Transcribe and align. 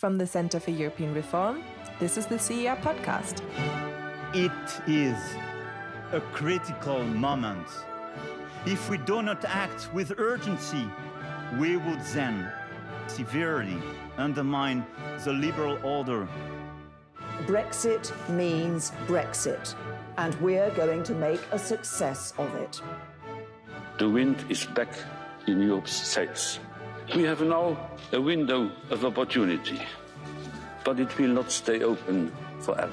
From 0.00 0.16
the 0.16 0.26
Centre 0.26 0.58
for 0.58 0.70
European 0.70 1.12
Reform, 1.12 1.62
this 1.98 2.16
is 2.16 2.24
the 2.24 2.38
CER 2.38 2.74
podcast. 2.80 3.42
It 4.32 4.50
is 4.88 5.18
a 6.12 6.22
critical 6.32 7.04
moment. 7.04 7.66
If 8.64 8.88
we 8.88 8.96
do 8.96 9.20
not 9.20 9.44
act 9.44 9.92
with 9.92 10.18
urgency, 10.18 10.88
we 11.58 11.76
would 11.76 12.00
then 12.14 12.50
severely 13.08 13.76
undermine 14.16 14.86
the 15.22 15.34
liberal 15.34 15.78
order. 15.84 16.26
Brexit 17.44 18.10
means 18.30 18.92
Brexit, 19.06 19.74
and 20.16 20.34
we're 20.40 20.70
going 20.70 21.02
to 21.02 21.14
make 21.14 21.42
a 21.52 21.58
success 21.58 22.32
of 22.38 22.54
it. 22.54 22.80
The 23.98 24.08
wind 24.08 24.46
is 24.48 24.64
back 24.64 24.94
in 25.46 25.60
Europe's 25.60 25.92
sails. 25.92 26.58
We 27.16 27.24
have 27.24 27.40
now 27.40 27.76
a 28.12 28.20
window 28.20 28.70
of 28.90 29.04
opportunity, 29.04 29.80
but 30.84 31.00
it 31.00 31.18
will 31.18 31.30
not 31.30 31.50
stay 31.50 31.82
open 31.82 32.32
forever. 32.60 32.92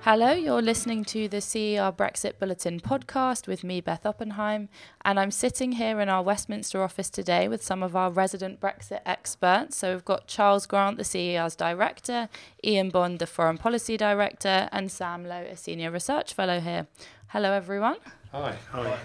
Hello, 0.00 0.32
you're 0.32 0.62
listening 0.62 1.04
to 1.06 1.28
the 1.28 1.42
CER 1.42 1.92
Brexit 1.92 2.38
Bulletin 2.38 2.80
podcast 2.80 3.46
with 3.46 3.62
me, 3.64 3.82
Beth 3.82 4.06
Oppenheim, 4.06 4.70
and 5.04 5.20
I'm 5.20 5.30
sitting 5.30 5.72
here 5.72 6.00
in 6.00 6.08
our 6.08 6.22
Westminster 6.22 6.82
office 6.82 7.10
today 7.10 7.48
with 7.48 7.62
some 7.62 7.82
of 7.82 7.94
our 7.94 8.10
resident 8.10 8.60
Brexit 8.60 9.00
experts. 9.04 9.76
So 9.76 9.92
we've 9.92 10.04
got 10.06 10.26
Charles 10.26 10.66
Grant, 10.66 10.96
the 10.96 11.04
CER's 11.04 11.54
director, 11.54 12.30
Ian 12.64 12.88
Bond, 12.88 13.18
the 13.18 13.26
foreign 13.26 13.58
policy 13.58 13.98
director, 13.98 14.70
and 14.72 14.90
Sam 14.90 15.26
Lowe, 15.26 15.44
a 15.50 15.56
senior 15.56 15.90
research 15.90 16.32
fellow 16.32 16.60
here. 16.60 16.86
Hello, 17.26 17.52
everyone. 17.52 17.96
Hi. 18.32 18.56
Hi. 18.72 18.98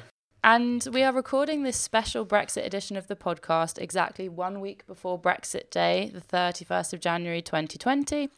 And 0.46 0.86
we 0.92 1.04
are 1.04 1.14
recording 1.14 1.64
this 1.64 1.78
special 1.78 2.26
Brexit 2.26 2.66
edition 2.66 2.98
of 2.98 3.08
the 3.08 3.16
podcast 3.16 3.82
exactly 3.82 4.28
one 4.28 4.60
week 4.60 4.86
before 4.86 5.18
Brexit 5.18 5.70
Day, 5.70 6.12
the 6.14 6.20
31st 6.20 6.92
of 6.92 7.00
January 7.00 7.42
2020. 7.42 8.30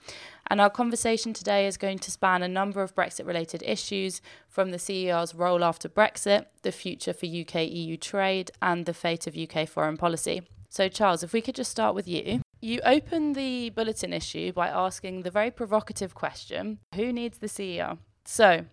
And 0.46 0.62
our 0.62 0.70
conversation 0.70 1.34
today 1.34 1.66
is 1.66 1.78
going 1.78 1.98
to 1.98 2.12
span 2.12 2.44
a 2.44 2.48
number 2.48 2.84
of 2.84 2.94
Brexit 2.94 3.26
related 3.26 3.64
issues 3.66 4.22
from 4.48 4.70
the 4.70 4.78
CER's 4.78 5.34
role 5.34 5.64
after 5.64 5.90
Brexit, 5.90 6.46
the 6.62 6.72
future 6.72 7.12
for 7.12 7.26
UK 7.26 7.72
EU 7.72 7.98
trade, 7.98 8.52
and 8.62 8.86
the 8.86 8.94
fate 8.94 9.26
of 9.26 9.36
UK 9.36 9.68
foreign 9.68 9.98
policy. 9.98 10.44
So, 10.70 10.88
Charles, 10.88 11.24
if 11.24 11.34
we 11.34 11.42
could 11.42 11.56
just 11.56 11.72
start 11.72 11.96
with 11.96 12.08
you. 12.08 12.42
You 12.62 12.82
open 12.86 13.34
the 13.34 13.72
bulletin 13.72 14.14
issue 14.14 14.52
by 14.54 14.68
asking 14.68 15.24
the 15.24 15.32
very 15.32 15.50
provocative 15.50 16.14
question 16.14 16.78
who 16.94 17.12
needs 17.12 17.40
the 17.40 17.48
CER? 17.48 17.98
So, 18.26 18.66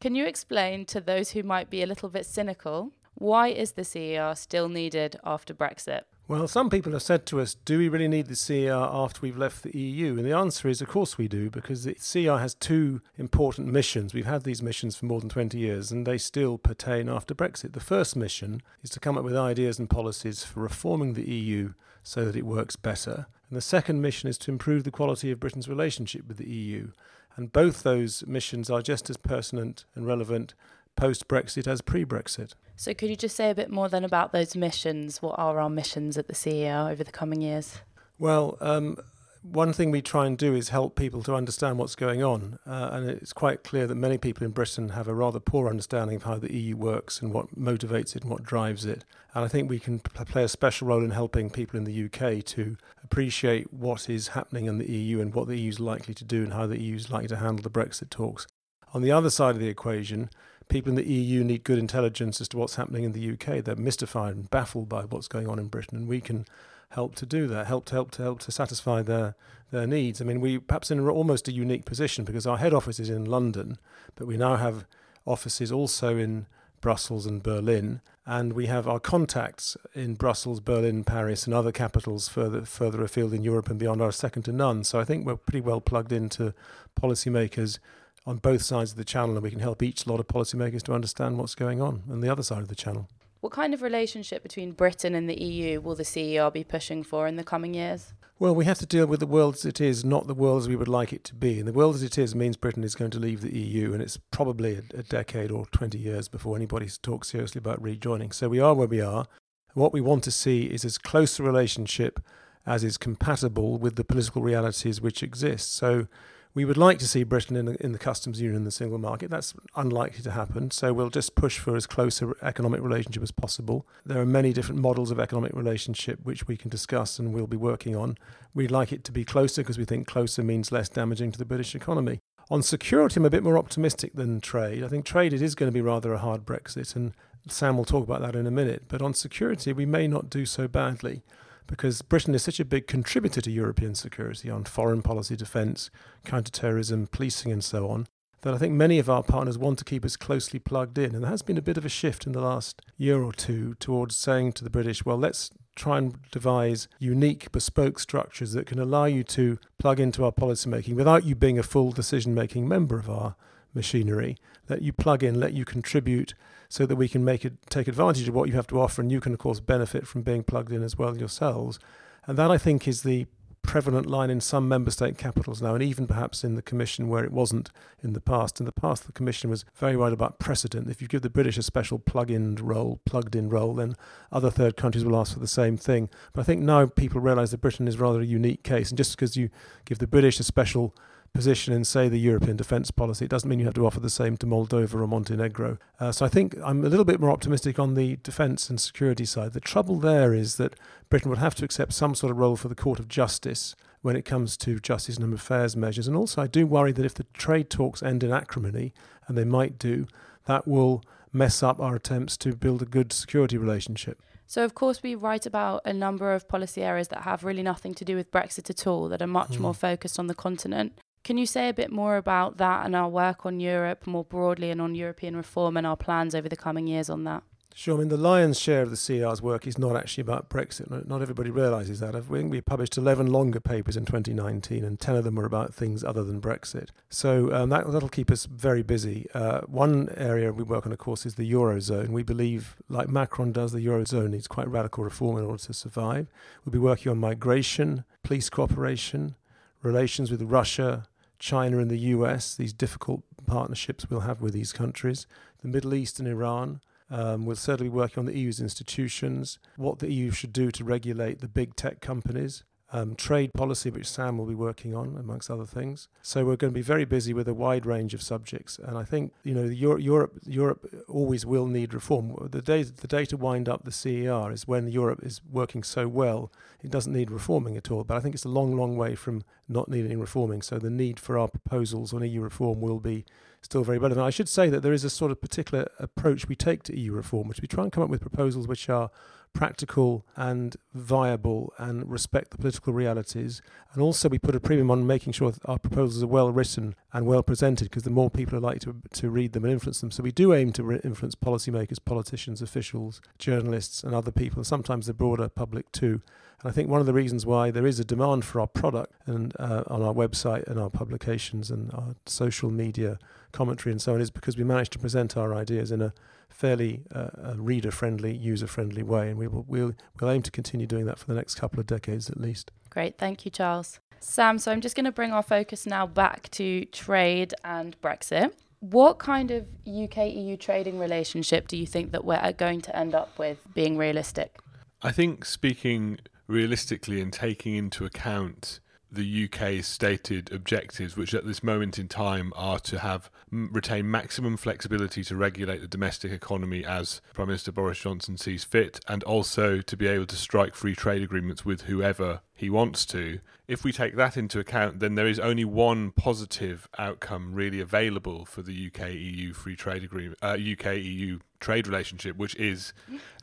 can 0.00 0.14
you 0.14 0.24
explain 0.24 0.84
to 0.86 1.00
those 1.00 1.32
who 1.32 1.42
might 1.42 1.68
be 1.68 1.82
a 1.82 1.86
little 1.86 2.08
bit 2.08 2.26
cynical 2.26 2.92
why 3.14 3.48
is 3.48 3.72
the 3.72 3.84
CER 3.84 4.32
still 4.34 4.70
needed 4.70 5.20
after 5.22 5.52
Brexit? 5.52 6.02
Well, 6.26 6.48
some 6.48 6.70
people 6.70 6.92
have 6.92 7.02
said 7.02 7.26
to 7.26 7.40
us, 7.40 7.54
do 7.54 7.76
we 7.76 7.88
really 7.88 8.08
need 8.08 8.28
the 8.28 8.36
CER 8.36 8.72
after 8.72 9.20
we've 9.20 9.36
left 9.36 9.62
the 9.62 9.76
EU? 9.76 10.16
And 10.16 10.24
the 10.24 10.32
answer 10.32 10.68
is, 10.68 10.80
of 10.80 10.88
course 10.88 11.18
we 11.18 11.28
do, 11.28 11.50
because 11.50 11.84
the 11.84 11.96
CER 11.98 12.38
has 12.38 12.54
two 12.54 13.02
important 13.18 13.66
missions. 13.66 14.14
We've 14.14 14.24
had 14.24 14.44
these 14.44 14.62
missions 14.62 14.96
for 14.96 15.06
more 15.06 15.20
than 15.20 15.28
20 15.28 15.58
years, 15.58 15.92
and 15.92 16.06
they 16.06 16.16
still 16.16 16.56
pertain 16.56 17.08
after 17.08 17.34
Brexit. 17.34 17.72
The 17.72 17.80
first 17.80 18.16
mission 18.16 18.62
is 18.82 18.90
to 18.90 19.00
come 19.00 19.18
up 19.18 19.24
with 19.24 19.36
ideas 19.36 19.78
and 19.78 19.90
policies 19.90 20.44
for 20.44 20.60
reforming 20.60 21.12
the 21.12 21.28
EU 21.28 21.72
so 22.02 22.24
that 22.24 22.36
it 22.36 22.46
works 22.46 22.76
better. 22.76 23.26
And 23.50 23.56
the 23.56 23.60
second 23.60 24.00
mission 24.00 24.28
is 24.28 24.38
to 24.38 24.50
improve 24.50 24.84
the 24.84 24.90
quality 24.90 25.30
of 25.30 25.40
Britain's 25.40 25.68
relationship 25.68 26.26
with 26.26 26.36
the 26.36 26.48
EU. 26.48 26.92
And 27.36 27.52
both 27.52 27.82
those 27.82 28.24
missions 28.26 28.68
are 28.70 28.82
just 28.82 29.08
as 29.08 29.16
pertinent 29.16 29.84
and 29.94 30.06
relevant 30.06 30.54
post 30.96 31.28
Brexit 31.28 31.66
as 31.66 31.80
pre 31.80 32.04
Brexit. 32.04 32.54
So, 32.76 32.94
could 32.94 33.10
you 33.10 33.16
just 33.16 33.36
say 33.36 33.50
a 33.50 33.54
bit 33.54 33.70
more 33.70 33.88
then 33.88 34.04
about 34.04 34.32
those 34.32 34.56
missions? 34.56 35.22
What 35.22 35.36
are 35.38 35.60
our 35.60 35.70
missions 35.70 36.16
at 36.18 36.28
the 36.28 36.34
CER 36.34 36.88
over 36.90 37.04
the 37.04 37.12
coming 37.12 37.42
years? 37.42 37.78
Well, 38.18 38.58
um, 38.60 38.96
one 39.42 39.72
thing 39.72 39.90
we 39.90 40.02
try 40.02 40.26
and 40.26 40.36
do 40.36 40.54
is 40.54 40.68
help 40.68 40.96
people 40.96 41.22
to 41.22 41.34
understand 41.34 41.78
what's 41.78 41.94
going 41.94 42.22
on. 42.22 42.58
Uh, 42.66 42.90
and 42.92 43.08
it's 43.08 43.32
quite 43.32 43.64
clear 43.64 43.86
that 43.86 43.94
many 43.94 44.18
people 44.18 44.44
in 44.44 44.50
Britain 44.50 44.90
have 44.90 45.08
a 45.08 45.14
rather 45.14 45.40
poor 45.40 45.68
understanding 45.68 46.16
of 46.16 46.24
how 46.24 46.36
the 46.36 46.52
EU 46.52 46.76
works 46.76 47.22
and 47.22 47.32
what 47.32 47.58
motivates 47.58 48.14
it 48.14 48.22
and 48.22 48.30
what 48.30 48.42
drives 48.42 48.84
it. 48.84 49.04
And 49.34 49.44
I 49.44 49.48
think 49.48 49.68
we 49.68 49.78
can 49.78 50.00
play 50.00 50.44
a 50.44 50.48
special 50.48 50.88
role 50.88 51.02
in 51.02 51.12
helping 51.12 51.48
people 51.48 51.78
in 51.78 51.84
the 51.84 52.04
UK 52.04 52.44
to 52.46 52.76
appreciate 53.02 53.72
what 53.72 54.10
is 54.10 54.28
happening 54.28 54.66
in 54.66 54.78
the 54.78 54.90
EU 54.90 55.20
and 55.20 55.32
what 55.32 55.48
the 55.48 55.58
EU 55.58 55.70
is 55.70 55.80
likely 55.80 56.14
to 56.14 56.24
do 56.24 56.42
and 56.42 56.52
how 56.52 56.66
the 56.66 56.80
EU 56.80 56.96
is 56.96 57.10
likely 57.10 57.28
to 57.28 57.36
handle 57.36 57.62
the 57.62 57.70
Brexit 57.70 58.10
talks. 58.10 58.46
On 58.92 59.02
the 59.02 59.12
other 59.12 59.30
side 59.30 59.54
of 59.54 59.60
the 59.60 59.68
equation, 59.68 60.28
people 60.68 60.90
in 60.90 60.96
the 60.96 61.08
EU 61.08 61.44
need 61.44 61.64
good 61.64 61.78
intelligence 61.78 62.40
as 62.40 62.48
to 62.48 62.58
what's 62.58 62.74
happening 62.74 63.04
in 63.04 63.12
the 63.12 63.32
UK. 63.32 63.64
They're 63.64 63.76
mystified 63.76 64.34
and 64.34 64.50
baffled 64.50 64.88
by 64.88 65.02
what's 65.02 65.28
going 65.28 65.48
on 65.48 65.58
in 65.58 65.68
Britain, 65.68 65.96
and 65.96 66.08
we 66.08 66.20
can 66.20 66.46
help 66.90 67.14
to 67.16 67.26
do 67.26 67.46
that, 67.46 67.66
help 67.66 67.84
to 67.86 67.94
help 67.94 68.10
to 68.12 68.22
help 68.22 68.40
to 68.40 68.52
satisfy 68.52 69.02
their 69.02 69.34
their 69.70 69.86
needs. 69.86 70.20
I 70.20 70.24
mean, 70.24 70.40
we 70.40 70.58
perhaps 70.58 70.90
in 70.90 71.00
almost 71.08 71.48
a 71.48 71.52
unique 71.52 71.84
position 71.84 72.24
because 72.24 72.46
our 72.46 72.58
head 72.58 72.74
office 72.74 73.00
is 73.00 73.10
in 73.10 73.24
London, 73.24 73.78
but 74.14 74.26
we 74.26 74.36
now 74.36 74.56
have 74.56 74.84
offices 75.26 75.70
also 75.70 76.16
in 76.16 76.46
Brussels 76.80 77.26
and 77.26 77.42
Berlin, 77.42 78.00
and 78.26 78.54
we 78.54 78.66
have 78.66 78.88
our 78.88 78.98
contacts 78.98 79.76
in 79.94 80.14
Brussels, 80.14 80.60
Berlin, 80.60 81.04
Paris, 81.04 81.46
and 81.46 81.54
other 81.54 81.72
capitals 81.72 82.28
further 82.28 82.64
further 82.64 83.02
afield 83.02 83.32
in 83.32 83.44
Europe 83.44 83.68
and 83.70 83.78
beyond 83.78 84.02
are 84.02 84.12
second 84.12 84.42
to 84.44 84.52
none. 84.52 84.82
So 84.84 84.98
I 84.98 85.04
think 85.04 85.26
we're 85.26 85.36
pretty 85.36 85.60
well 85.60 85.80
plugged 85.80 86.12
into 86.12 86.54
policymakers 87.00 87.78
on 88.26 88.38
both 88.38 88.62
sides 88.62 88.92
of 88.92 88.96
the 88.96 89.04
channel, 89.04 89.34
and 89.34 89.42
we 89.42 89.50
can 89.50 89.60
help 89.60 89.82
each 89.82 90.06
lot 90.06 90.20
of 90.20 90.26
policymakers 90.26 90.82
to 90.82 90.92
understand 90.92 91.38
what's 91.38 91.54
going 91.54 91.80
on 91.80 92.02
on 92.10 92.20
the 92.20 92.28
other 92.28 92.42
side 92.42 92.62
of 92.62 92.68
the 92.68 92.74
channel. 92.74 93.08
What 93.40 93.54
kind 93.54 93.72
of 93.72 93.80
relationship 93.80 94.42
between 94.42 94.72
Britain 94.72 95.14
and 95.14 95.28
the 95.28 95.42
EU 95.42 95.80
will 95.80 95.94
the 95.94 96.04
CER 96.04 96.50
be 96.50 96.62
pushing 96.62 97.02
for 97.02 97.26
in 97.26 97.36
the 97.36 97.44
coming 97.44 97.72
years? 97.72 98.12
Well, 98.38 98.54
we 98.54 98.66
have 98.66 98.78
to 98.80 98.86
deal 98.86 99.06
with 99.06 99.20
the 99.20 99.26
world 99.26 99.54
as 99.54 99.64
it 99.64 99.80
is, 99.80 100.04
not 100.04 100.26
the 100.26 100.34
world 100.34 100.62
as 100.62 100.68
we 100.68 100.76
would 100.76 100.88
like 100.88 101.12
it 101.12 101.24
to 101.24 101.34
be. 101.34 101.58
And 101.58 101.66
the 101.66 101.72
world 101.72 101.94
as 101.94 102.02
it 102.02 102.18
is 102.18 102.34
means 102.34 102.58
Britain 102.58 102.84
is 102.84 102.94
going 102.94 103.10
to 103.12 103.18
leave 103.18 103.40
the 103.40 103.54
EU, 103.58 103.94
and 103.94 104.02
it's 104.02 104.18
probably 104.30 104.76
a, 104.76 104.98
a 104.98 105.02
decade 105.02 105.50
or 105.50 105.64
20 105.66 105.96
years 105.96 106.28
before 106.28 106.54
anybody 106.54 106.88
talks 107.02 107.28
seriously 107.28 107.58
about 107.58 107.80
rejoining. 107.82 108.30
So 108.32 108.50
we 108.50 108.60
are 108.60 108.74
where 108.74 108.88
we 108.88 109.00
are. 109.00 109.26
What 109.72 109.94
we 109.94 110.02
want 110.02 110.24
to 110.24 110.30
see 110.30 110.64
is 110.64 110.84
as 110.84 110.98
close 110.98 111.38
a 111.38 111.42
relationship 111.42 112.20
as 112.66 112.84
is 112.84 112.98
compatible 112.98 113.78
with 113.78 113.96
the 113.96 114.04
political 114.04 114.42
realities 114.42 115.00
which 115.00 115.22
exist. 115.22 115.74
So 115.74 116.08
we 116.54 116.64
would 116.64 116.76
like 116.76 116.98
to 116.98 117.06
see 117.06 117.22
Britain 117.22 117.56
in 117.56 117.66
the, 117.66 117.84
in 117.84 117.92
the 117.92 117.98
customs 117.98 118.40
union 118.40 118.64
the 118.64 118.70
single 118.70 118.98
market. 118.98 119.30
That's 119.30 119.54
unlikely 119.76 120.22
to 120.22 120.32
happen. 120.32 120.70
So 120.70 120.92
we'll 120.92 121.10
just 121.10 121.34
push 121.34 121.58
for 121.58 121.76
as 121.76 121.86
close 121.86 122.20
an 122.20 122.34
economic 122.42 122.82
relationship 122.82 123.22
as 123.22 123.30
possible. 123.30 123.86
There 124.04 124.20
are 124.20 124.26
many 124.26 124.52
different 124.52 124.80
models 124.80 125.10
of 125.10 125.20
economic 125.20 125.52
relationship 125.54 126.18
which 126.24 126.48
we 126.48 126.56
can 126.56 126.68
discuss 126.68 127.18
and 127.18 127.32
we'll 127.32 127.46
be 127.46 127.56
working 127.56 127.94
on. 127.94 128.18
We'd 128.52 128.72
like 128.72 128.92
it 128.92 129.04
to 129.04 129.12
be 129.12 129.24
closer 129.24 129.62
because 129.62 129.78
we 129.78 129.84
think 129.84 130.06
closer 130.06 130.42
means 130.42 130.72
less 130.72 130.88
damaging 130.88 131.30
to 131.32 131.38
the 131.38 131.44
British 131.44 131.74
economy. 131.74 132.18
On 132.50 132.62
security, 132.62 133.20
I'm 133.20 133.26
a 133.26 133.30
bit 133.30 133.44
more 133.44 133.56
optimistic 133.56 134.14
than 134.14 134.40
trade. 134.40 134.82
I 134.82 134.88
think 134.88 135.04
trade 135.04 135.32
it 135.32 135.40
is 135.40 135.54
going 135.54 135.70
to 135.70 135.74
be 135.74 135.80
rather 135.80 136.12
a 136.12 136.18
hard 136.18 136.44
Brexit, 136.44 136.96
and 136.96 137.12
Sam 137.46 137.76
will 137.76 137.84
talk 137.84 138.02
about 138.02 138.22
that 138.22 138.34
in 138.34 138.44
a 138.44 138.50
minute. 138.50 138.86
But 138.88 139.02
on 139.02 139.14
security, 139.14 139.72
we 139.72 139.86
may 139.86 140.08
not 140.08 140.28
do 140.28 140.44
so 140.44 140.66
badly 140.66 141.22
because 141.66 142.02
Britain 142.02 142.34
is 142.34 142.42
such 142.42 142.60
a 142.60 142.64
big 142.64 142.86
contributor 142.86 143.40
to 143.40 143.50
European 143.50 143.94
security 143.94 144.50
on 144.50 144.64
foreign 144.64 145.02
policy, 145.02 145.36
defence, 145.36 145.90
counterterrorism, 146.24 147.06
policing, 147.06 147.52
and 147.52 147.62
so 147.62 147.88
on, 147.88 148.06
that 148.42 148.54
I 148.54 148.58
think 148.58 148.74
many 148.74 148.98
of 148.98 149.10
our 149.10 149.22
partners 149.22 149.58
want 149.58 149.78
to 149.78 149.84
keep 149.84 150.04
us 150.04 150.16
closely 150.16 150.58
plugged 150.58 150.98
in. 150.98 151.14
And 151.14 151.22
there 151.22 151.30
has 151.30 151.42
been 151.42 151.58
a 151.58 151.62
bit 151.62 151.76
of 151.76 151.84
a 151.84 151.90
shift 151.90 152.26
in 152.26 152.32
the 152.32 152.40
last 152.40 152.82
year 152.96 153.22
or 153.22 153.32
two 153.32 153.74
towards 153.74 154.16
saying 154.16 154.52
to 154.54 154.64
the 154.64 154.70
British, 154.70 155.04
well, 155.04 155.18
let's 155.18 155.50
try 155.76 155.98
and 155.98 156.18
devise 156.30 156.88
unique, 156.98 157.52
bespoke 157.52 157.98
structures 157.98 158.52
that 158.52 158.66
can 158.66 158.78
allow 158.78 159.04
you 159.04 159.22
to 159.24 159.58
plug 159.78 160.00
into 160.00 160.24
our 160.24 160.32
policymaking 160.32 160.94
without 160.94 161.24
you 161.24 161.34
being 161.34 161.58
a 161.58 161.62
full 161.62 161.92
decision 161.92 162.34
making 162.34 162.66
member 162.66 162.98
of 162.98 163.08
our 163.08 163.36
machinery. 163.74 164.36
Let 164.68 164.82
you 164.82 164.92
plug 164.92 165.22
in, 165.22 165.40
let 165.40 165.52
you 165.52 165.64
contribute 165.64 166.34
so 166.68 166.86
that 166.86 166.96
we 166.96 167.08
can 167.08 167.24
make 167.24 167.44
it 167.44 167.54
take 167.68 167.88
advantage 167.88 168.28
of 168.28 168.34
what 168.34 168.48
you 168.48 168.54
have 168.54 168.66
to 168.68 168.80
offer 168.80 169.02
and 169.02 169.10
you 169.10 169.20
can 169.20 169.32
of 169.32 169.38
course 169.38 169.60
benefit 169.60 170.06
from 170.06 170.22
being 170.22 170.44
plugged 170.44 170.72
in 170.72 170.82
as 170.82 170.96
well 170.96 171.16
yourselves. 171.16 171.78
And 172.26 172.38
that 172.38 172.50
I 172.50 172.58
think 172.58 172.86
is 172.86 173.02
the 173.02 173.26
prevalent 173.62 174.06
line 174.06 174.30
in 174.30 174.40
some 174.40 174.68
member 174.68 174.90
state 174.90 175.18
capitals 175.18 175.60
now, 175.60 175.74
and 175.74 175.82
even 175.82 176.06
perhaps 176.06 176.42
in 176.42 176.54
the 176.54 176.62
Commission 176.62 177.08
where 177.08 177.24
it 177.24 177.32
wasn't 177.32 177.70
in 178.02 178.14
the 178.14 178.20
past. 178.20 178.58
In 178.58 178.66
the 178.66 178.72
past, 178.72 179.06
the 179.06 179.12
Commission 179.12 179.50
was 179.50 179.64
very 179.74 179.96
right 179.96 180.12
about 180.12 180.38
precedent. 180.38 180.90
If 180.90 181.00
you 181.02 181.08
give 181.08 181.22
the 181.22 181.30
British 181.30 181.58
a 181.58 181.62
special 181.62 181.98
plug-in 181.98 182.56
role, 182.56 183.00
plugged-in 183.04 183.48
role, 183.48 183.74
then 183.74 183.96
other 184.32 184.50
third 184.50 184.76
countries 184.76 185.04
will 185.04 185.16
ask 185.16 185.34
for 185.34 185.40
the 185.40 185.46
same 185.46 185.76
thing. 185.76 186.08
But 186.32 186.40
I 186.40 186.44
think 186.44 186.62
now 186.62 186.86
people 186.86 187.20
realise 187.20 187.50
that 187.50 187.60
Britain 187.60 187.86
is 187.86 187.98
rather 187.98 188.20
a 188.20 188.26
unique 188.26 188.64
case, 188.64 188.90
and 188.90 188.98
just 188.98 189.12
because 189.12 189.36
you 189.36 189.50
give 189.84 189.98
the 189.98 190.06
British 190.06 190.40
a 190.40 190.44
special 190.44 190.94
position 191.32 191.72
in, 191.72 191.84
say, 191.84 192.08
the 192.08 192.18
European 192.18 192.56
defence 192.56 192.90
policy. 192.90 193.24
It 193.24 193.30
doesn't 193.30 193.48
mean 193.48 193.60
you 193.60 193.64
have 193.64 193.74
to 193.74 193.86
offer 193.86 194.00
the 194.00 194.10
same 194.10 194.36
to 194.38 194.46
Moldova 194.46 194.94
or 194.94 195.06
Montenegro. 195.06 195.78
Uh, 195.98 196.12
so 196.12 196.26
I 196.26 196.28
think 196.28 196.56
I'm 196.64 196.84
a 196.84 196.88
little 196.88 197.04
bit 197.04 197.20
more 197.20 197.30
optimistic 197.30 197.78
on 197.78 197.94
the 197.94 198.16
defence 198.16 198.68
and 198.68 198.80
security 198.80 199.24
side. 199.24 199.52
The 199.52 199.60
trouble 199.60 199.98
there 199.98 200.34
is 200.34 200.56
that 200.56 200.74
Britain 201.08 201.30
would 201.30 201.38
have 201.38 201.54
to 201.56 201.64
accept 201.64 201.92
some 201.92 202.14
sort 202.14 202.30
of 202.30 202.38
role 202.38 202.56
for 202.56 202.68
the 202.68 202.74
Court 202.74 202.98
of 202.98 203.08
Justice 203.08 203.74
when 204.02 204.16
it 204.16 204.24
comes 204.24 204.56
to 204.56 204.78
justice 204.80 205.18
and 205.18 205.32
affairs 205.32 205.76
measures. 205.76 206.08
And 206.08 206.16
also, 206.16 206.42
I 206.42 206.46
do 206.46 206.66
worry 206.66 206.92
that 206.92 207.04
if 207.04 207.14
the 207.14 207.26
trade 207.34 207.70
talks 207.70 208.02
end 208.02 208.24
in 208.24 208.32
acrimony, 208.32 208.92
and 209.28 209.36
they 209.36 209.44
might 209.44 209.78
do, 209.78 210.06
that 210.46 210.66
will 210.66 211.04
mess 211.32 211.62
up 211.62 211.78
our 211.78 211.94
attempts 211.94 212.36
to 212.38 212.54
build 212.54 212.82
a 212.82 212.86
good 212.86 213.12
security 213.12 213.56
relationship. 213.56 214.20
So, 214.46 214.64
of 214.64 214.74
course, 214.74 215.00
we 215.00 215.14
write 215.14 215.46
about 215.46 215.82
a 215.84 215.92
number 215.92 216.32
of 216.32 216.48
policy 216.48 216.82
areas 216.82 217.08
that 217.08 217.22
have 217.22 217.44
really 217.44 217.62
nothing 217.62 217.94
to 217.94 218.04
do 218.04 218.16
with 218.16 218.32
Brexit 218.32 218.68
at 218.68 218.84
all, 218.84 219.08
that 219.08 219.22
are 219.22 219.28
much 219.28 219.52
mm. 219.52 219.60
more 219.60 219.74
focused 219.74 220.18
on 220.18 220.26
the 220.26 220.34
continent. 220.34 220.98
Can 221.22 221.36
you 221.36 221.46
say 221.46 221.68
a 221.68 221.74
bit 221.74 221.92
more 221.92 222.16
about 222.16 222.56
that 222.56 222.86
and 222.86 222.96
our 222.96 223.08
work 223.08 223.44
on 223.44 223.60
Europe 223.60 224.06
more 224.06 224.24
broadly 224.24 224.70
and 224.70 224.80
on 224.80 224.94
European 224.94 225.36
reform 225.36 225.76
and 225.76 225.86
our 225.86 225.96
plans 225.96 226.34
over 226.34 226.48
the 226.48 226.56
coming 226.56 226.86
years 226.86 227.10
on 227.10 227.24
that? 227.24 227.42
Sure. 227.74 227.94
I 227.94 228.00
mean, 228.00 228.08
the 228.08 228.16
lion's 228.16 228.58
share 228.58 228.82
of 228.82 228.90
the 228.90 228.96
CER's 228.96 229.40
work 229.40 229.66
is 229.66 229.78
not 229.78 229.96
actually 229.96 230.22
about 230.22 230.50
Brexit. 230.50 231.06
Not 231.06 231.22
everybody 231.22 231.50
realises 231.50 232.00
that. 232.00 232.28
We 232.28 232.60
published 232.60 232.96
11 232.96 233.28
longer 233.28 233.60
papers 233.60 233.96
in 233.96 234.04
2019, 234.04 234.84
and 234.84 234.98
10 234.98 235.16
of 235.16 235.24
them 235.24 235.36
were 235.36 235.44
about 235.44 235.72
things 235.72 236.02
other 236.02 236.24
than 236.24 236.40
Brexit. 236.40 236.88
So 237.08 237.52
um, 237.54 237.70
that, 237.70 237.90
that'll 237.90 238.08
keep 238.08 238.30
us 238.30 238.46
very 238.46 238.82
busy. 238.82 239.28
Uh, 239.34 239.60
one 239.62 240.08
area 240.16 240.52
we 240.52 240.64
work 240.64 240.84
on, 240.84 240.92
of 240.92 240.98
course, 240.98 241.24
is 241.24 241.36
the 241.36 241.50
Eurozone. 241.50 242.08
We 242.08 242.22
believe, 242.22 242.76
like 242.88 243.08
Macron 243.08 243.52
does, 243.52 243.72
the 243.72 243.86
Eurozone 243.86 244.30
needs 244.30 244.48
quite 244.48 244.68
radical 244.68 245.04
reform 245.04 245.38
in 245.38 245.44
order 245.44 245.62
to 245.62 245.72
survive. 245.72 246.26
We'll 246.64 246.72
be 246.72 246.78
working 246.78 247.12
on 247.12 247.18
migration, 247.18 248.04
police 248.24 248.50
cooperation, 248.50 249.36
relations 249.82 250.30
with 250.30 250.42
Russia, 250.42 251.06
China, 251.40 251.78
and 251.78 251.90
the 251.90 251.98
US, 251.98 252.54
these 252.54 252.72
difficult 252.72 253.24
partnerships 253.46 254.08
we'll 254.08 254.20
have 254.20 254.40
with 254.40 254.52
these 254.52 254.72
countries, 254.72 255.26
the 255.62 255.68
Middle 255.68 255.94
East 255.94 256.20
and 256.20 256.28
Iran 256.28 256.80
um, 257.10 257.44
we'll 257.44 257.56
certainly 257.56 257.90
be 257.90 257.96
working 257.96 258.20
on 258.20 258.26
the 258.26 258.38
EU's 258.38 258.60
institutions, 258.60 259.58
what 259.76 259.98
the 259.98 260.10
EU 260.10 260.30
should 260.30 260.52
do 260.52 260.70
to 260.70 260.84
regulate 260.84 261.40
the 261.40 261.48
big 261.48 261.74
tech 261.74 262.00
companies, 262.00 262.62
um, 262.92 263.14
trade 263.14 263.52
policy, 263.54 263.90
which 263.90 264.08
Sam 264.08 264.38
will 264.38 264.46
be 264.46 264.54
working 264.54 264.94
on, 264.94 265.16
amongst 265.16 265.50
other 265.50 265.64
things. 265.64 266.08
So 266.22 266.44
we're 266.44 266.56
going 266.56 266.72
to 266.72 266.78
be 266.78 266.82
very 266.82 267.04
busy 267.04 267.32
with 267.32 267.46
a 267.48 267.54
wide 267.54 267.86
range 267.86 268.14
of 268.14 268.22
subjects, 268.22 268.78
and 268.78 268.98
I 268.98 269.04
think 269.04 269.32
you 269.44 269.54
know 269.54 269.64
Europe, 269.64 270.02
Europe, 270.02 270.38
Europe 270.46 271.04
always 271.08 271.46
will 271.46 271.66
need 271.66 271.94
reform. 271.94 272.34
The 272.50 272.62
day 272.62 272.82
the 272.82 273.06
day 273.06 273.24
to 273.26 273.36
wind 273.36 273.68
up 273.68 273.84
the 273.84 273.92
CER 273.92 274.50
is 274.52 274.66
when 274.66 274.88
Europe 274.88 275.20
is 275.22 275.40
working 275.50 275.82
so 275.82 276.08
well, 276.08 276.50
it 276.82 276.90
doesn't 276.90 277.12
need 277.12 277.30
reforming 277.30 277.76
at 277.76 277.90
all. 277.90 278.04
But 278.04 278.16
I 278.16 278.20
think 278.20 278.34
it's 278.34 278.44
a 278.44 278.48
long, 278.48 278.76
long 278.76 278.96
way 278.96 279.14
from 279.14 279.44
not 279.68 279.88
needing 279.88 280.18
reforming. 280.18 280.62
So 280.62 280.78
the 280.78 280.90
need 280.90 281.20
for 281.20 281.38
our 281.38 281.48
proposals 281.48 282.12
on 282.12 282.24
EU 282.24 282.40
reform 282.40 282.80
will 282.80 283.00
be 283.00 283.24
still 283.62 283.84
very 283.84 283.98
relevant. 283.98 284.26
I 284.26 284.30
should 284.30 284.48
say 284.48 284.68
that 284.70 284.80
there 284.80 284.92
is 284.92 285.04
a 285.04 285.10
sort 285.10 285.30
of 285.30 285.40
particular 285.40 285.88
approach 285.98 286.48
we 286.48 286.56
take 286.56 286.82
to 286.84 286.98
EU 286.98 287.12
reform, 287.12 287.48
which 287.48 287.60
we 287.60 287.68
try 287.68 287.84
and 287.84 287.92
come 287.92 288.02
up 288.02 288.10
with 288.10 288.20
proposals 288.20 288.66
which 288.66 288.88
are 288.88 289.10
practical 289.52 290.24
and 290.36 290.76
viable 290.94 291.72
and 291.78 292.08
respect 292.08 292.50
the 292.50 292.58
political 292.58 292.92
realities. 292.92 293.60
And 293.92 294.02
also, 294.02 294.28
we 294.28 294.38
put 294.38 294.54
a 294.54 294.60
premium 294.60 294.90
on 294.90 295.06
making 295.06 295.32
sure 295.32 295.50
that 295.50 295.64
our 295.64 295.78
proposals 295.78 296.22
are 296.22 296.28
well 296.28 296.50
written 296.50 296.94
and 297.12 297.26
well 297.26 297.42
presented 297.42 297.84
because 297.84 298.04
the 298.04 298.10
more 298.10 298.30
people 298.30 298.56
are 298.56 298.60
likely 298.60 298.80
to, 298.80 298.96
to 299.14 299.30
read 299.30 299.52
them 299.52 299.64
and 299.64 299.72
influence 299.72 300.00
them. 300.00 300.10
So, 300.10 300.22
we 300.22 300.32
do 300.32 300.54
aim 300.54 300.72
to 300.72 300.84
re- 300.84 301.00
influence 301.02 301.34
policymakers, 301.34 301.98
politicians, 302.04 302.62
officials, 302.62 303.20
journalists, 303.38 304.04
and 304.04 304.14
other 304.14 304.30
people, 304.30 304.58
and 304.58 304.66
sometimes 304.66 305.06
the 305.06 305.14
broader 305.14 305.48
public 305.48 305.90
too. 305.92 306.22
And 306.62 306.70
I 306.70 306.72
think 306.72 306.88
one 306.88 307.00
of 307.00 307.06
the 307.06 307.14
reasons 307.14 307.46
why 307.46 307.70
there 307.70 307.86
is 307.86 307.98
a 307.98 308.04
demand 308.04 308.44
for 308.44 308.60
our 308.60 308.66
product 308.66 309.14
and 309.26 309.54
uh, 309.58 309.84
on 309.86 310.02
our 310.02 310.12
website 310.12 310.66
and 310.66 310.78
our 310.78 310.90
publications 310.90 311.70
and 311.70 311.92
our 311.92 312.14
social 312.26 312.70
media 312.70 313.18
commentary 313.52 313.92
and 313.92 314.00
so 314.00 314.14
on 314.14 314.20
is 314.20 314.30
because 314.30 314.56
we 314.56 314.64
managed 314.64 314.92
to 314.92 314.98
present 314.98 315.36
our 315.36 315.54
ideas 315.54 315.90
in 315.90 316.02
a 316.02 316.12
fairly 316.48 317.02
uh, 317.14 317.54
reader-friendly, 317.56 318.36
user-friendly 318.36 319.02
way, 319.02 319.30
and 319.30 319.38
we 319.38 319.46
will 319.46 319.64
we'll, 319.66 319.94
we'll 320.20 320.30
aim 320.30 320.42
to 320.42 320.50
continue 320.50 320.86
doing 320.86 321.06
that 321.06 321.18
for 321.18 321.26
the 321.26 321.34
next 321.34 321.54
couple 321.54 321.80
of 321.80 321.86
decades 321.86 322.28
at 322.28 322.38
least. 322.38 322.70
Great, 322.90 323.16
thank 323.16 323.44
you, 323.44 323.50
Charles. 323.50 324.00
Sam, 324.18 324.58
so 324.58 324.70
I'm 324.70 324.82
just 324.82 324.94
going 324.94 325.06
to 325.06 325.12
bring 325.12 325.32
our 325.32 325.42
focus 325.42 325.86
now 325.86 326.06
back 326.06 326.50
to 326.50 326.84
trade 326.86 327.54
and 327.64 327.98
Brexit. 328.02 328.52
What 328.80 329.18
kind 329.18 329.50
of 329.50 329.66
UK 329.86 330.28
EU 330.34 330.56
trading 330.56 330.98
relationship 330.98 331.68
do 331.68 331.76
you 331.76 331.86
think 331.86 332.12
that 332.12 332.24
we're 332.24 332.52
going 332.52 332.82
to 332.82 332.96
end 332.96 333.14
up 333.14 333.38
with 333.38 333.58
being 333.74 333.96
realistic? 333.96 334.58
I 335.02 335.12
think 335.12 335.46
speaking 335.46 336.18
realistically 336.50 337.20
and 337.20 337.32
taking 337.32 337.74
into 337.74 338.04
account 338.04 338.80
the 339.12 339.44
UK's 339.44 339.86
stated 339.86 340.52
objectives, 340.52 341.16
which 341.16 341.34
at 341.34 341.46
this 341.46 341.62
moment 341.62 341.98
in 341.98 342.08
time 342.08 342.52
are 342.56 342.78
to 342.80 342.98
have 343.00 343.30
retain 343.50 344.10
maximum 344.10 344.56
flexibility 344.56 345.24
to 345.24 345.36
regulate 345.36 345.80
the 345.80 345.88
domestic 345.88 346.30
economy 346.30 346.84
as 346.84 347.20
Prime 347.34 347.48
Minister 347.48 347.72
Boris 347.72 347.98
Johnson 347.98 348.36
sees 348.36 348.64
fit, 348.64 349.00
and 349.08 349.22
also 349.24 349.80
to 349.80 349.96
be 349.96 350.06
able 350.06 350.26
to 350.26 350.36
strike 350.36 350.74
free 350.74 350.94
trade 350.94 351.22
agreements 351.22 351.64
with 351.64 351.82
whoever 351.82 352.40
he 352.54 352.70
wants 352.70 353.06
to. 353.06 353.40
If 353.66 353.84
we 353.84 353.92
take 353.92 354.16
that 354.16 354.36
into 354.36 354.58
account, 354.58 355.00
then 355.00 355.14
there 355.14 355.26
is 355.26 355.38
only 355.38 355.64
one 355.64 356.10
positive 356.10 356.88
outcome 356.98 357.54
really 357.54 357.80
available 357.80 358.44
for 358.44 358.62
the 358.62 358.90
UK 358.92 359.12
EU 359.12 359.52
free 359.52 359.76
trade 359.76 360.04
agreement, 360.04 360.38
uh, 360.42 360.56
UK 360.60 360.96
EU 360.96 361.38
trade 361.60 361.86
relationship, 361.86 362.36
which 362.36 362.54
is 362.56 362.92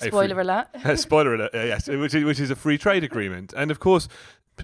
spoiler 0.02 0.36
free, 0.36 0.42
alert. 0.42 0.68
spoiler 1.00 1.36
alert, 1.36 1.56
uh, 1.56 1.60
yes, 1.60 1.88
which 1.88 2.14
is, 2.14 2.24
which 2.24 2.40
is 2.40 2.52
a 2.52 2.56
free 2.56 2.78
trade 2.78 3.04
agreement, 3.04 3.54
and 3.56 3.72
of 3.72 3.80
course 3.80 4.08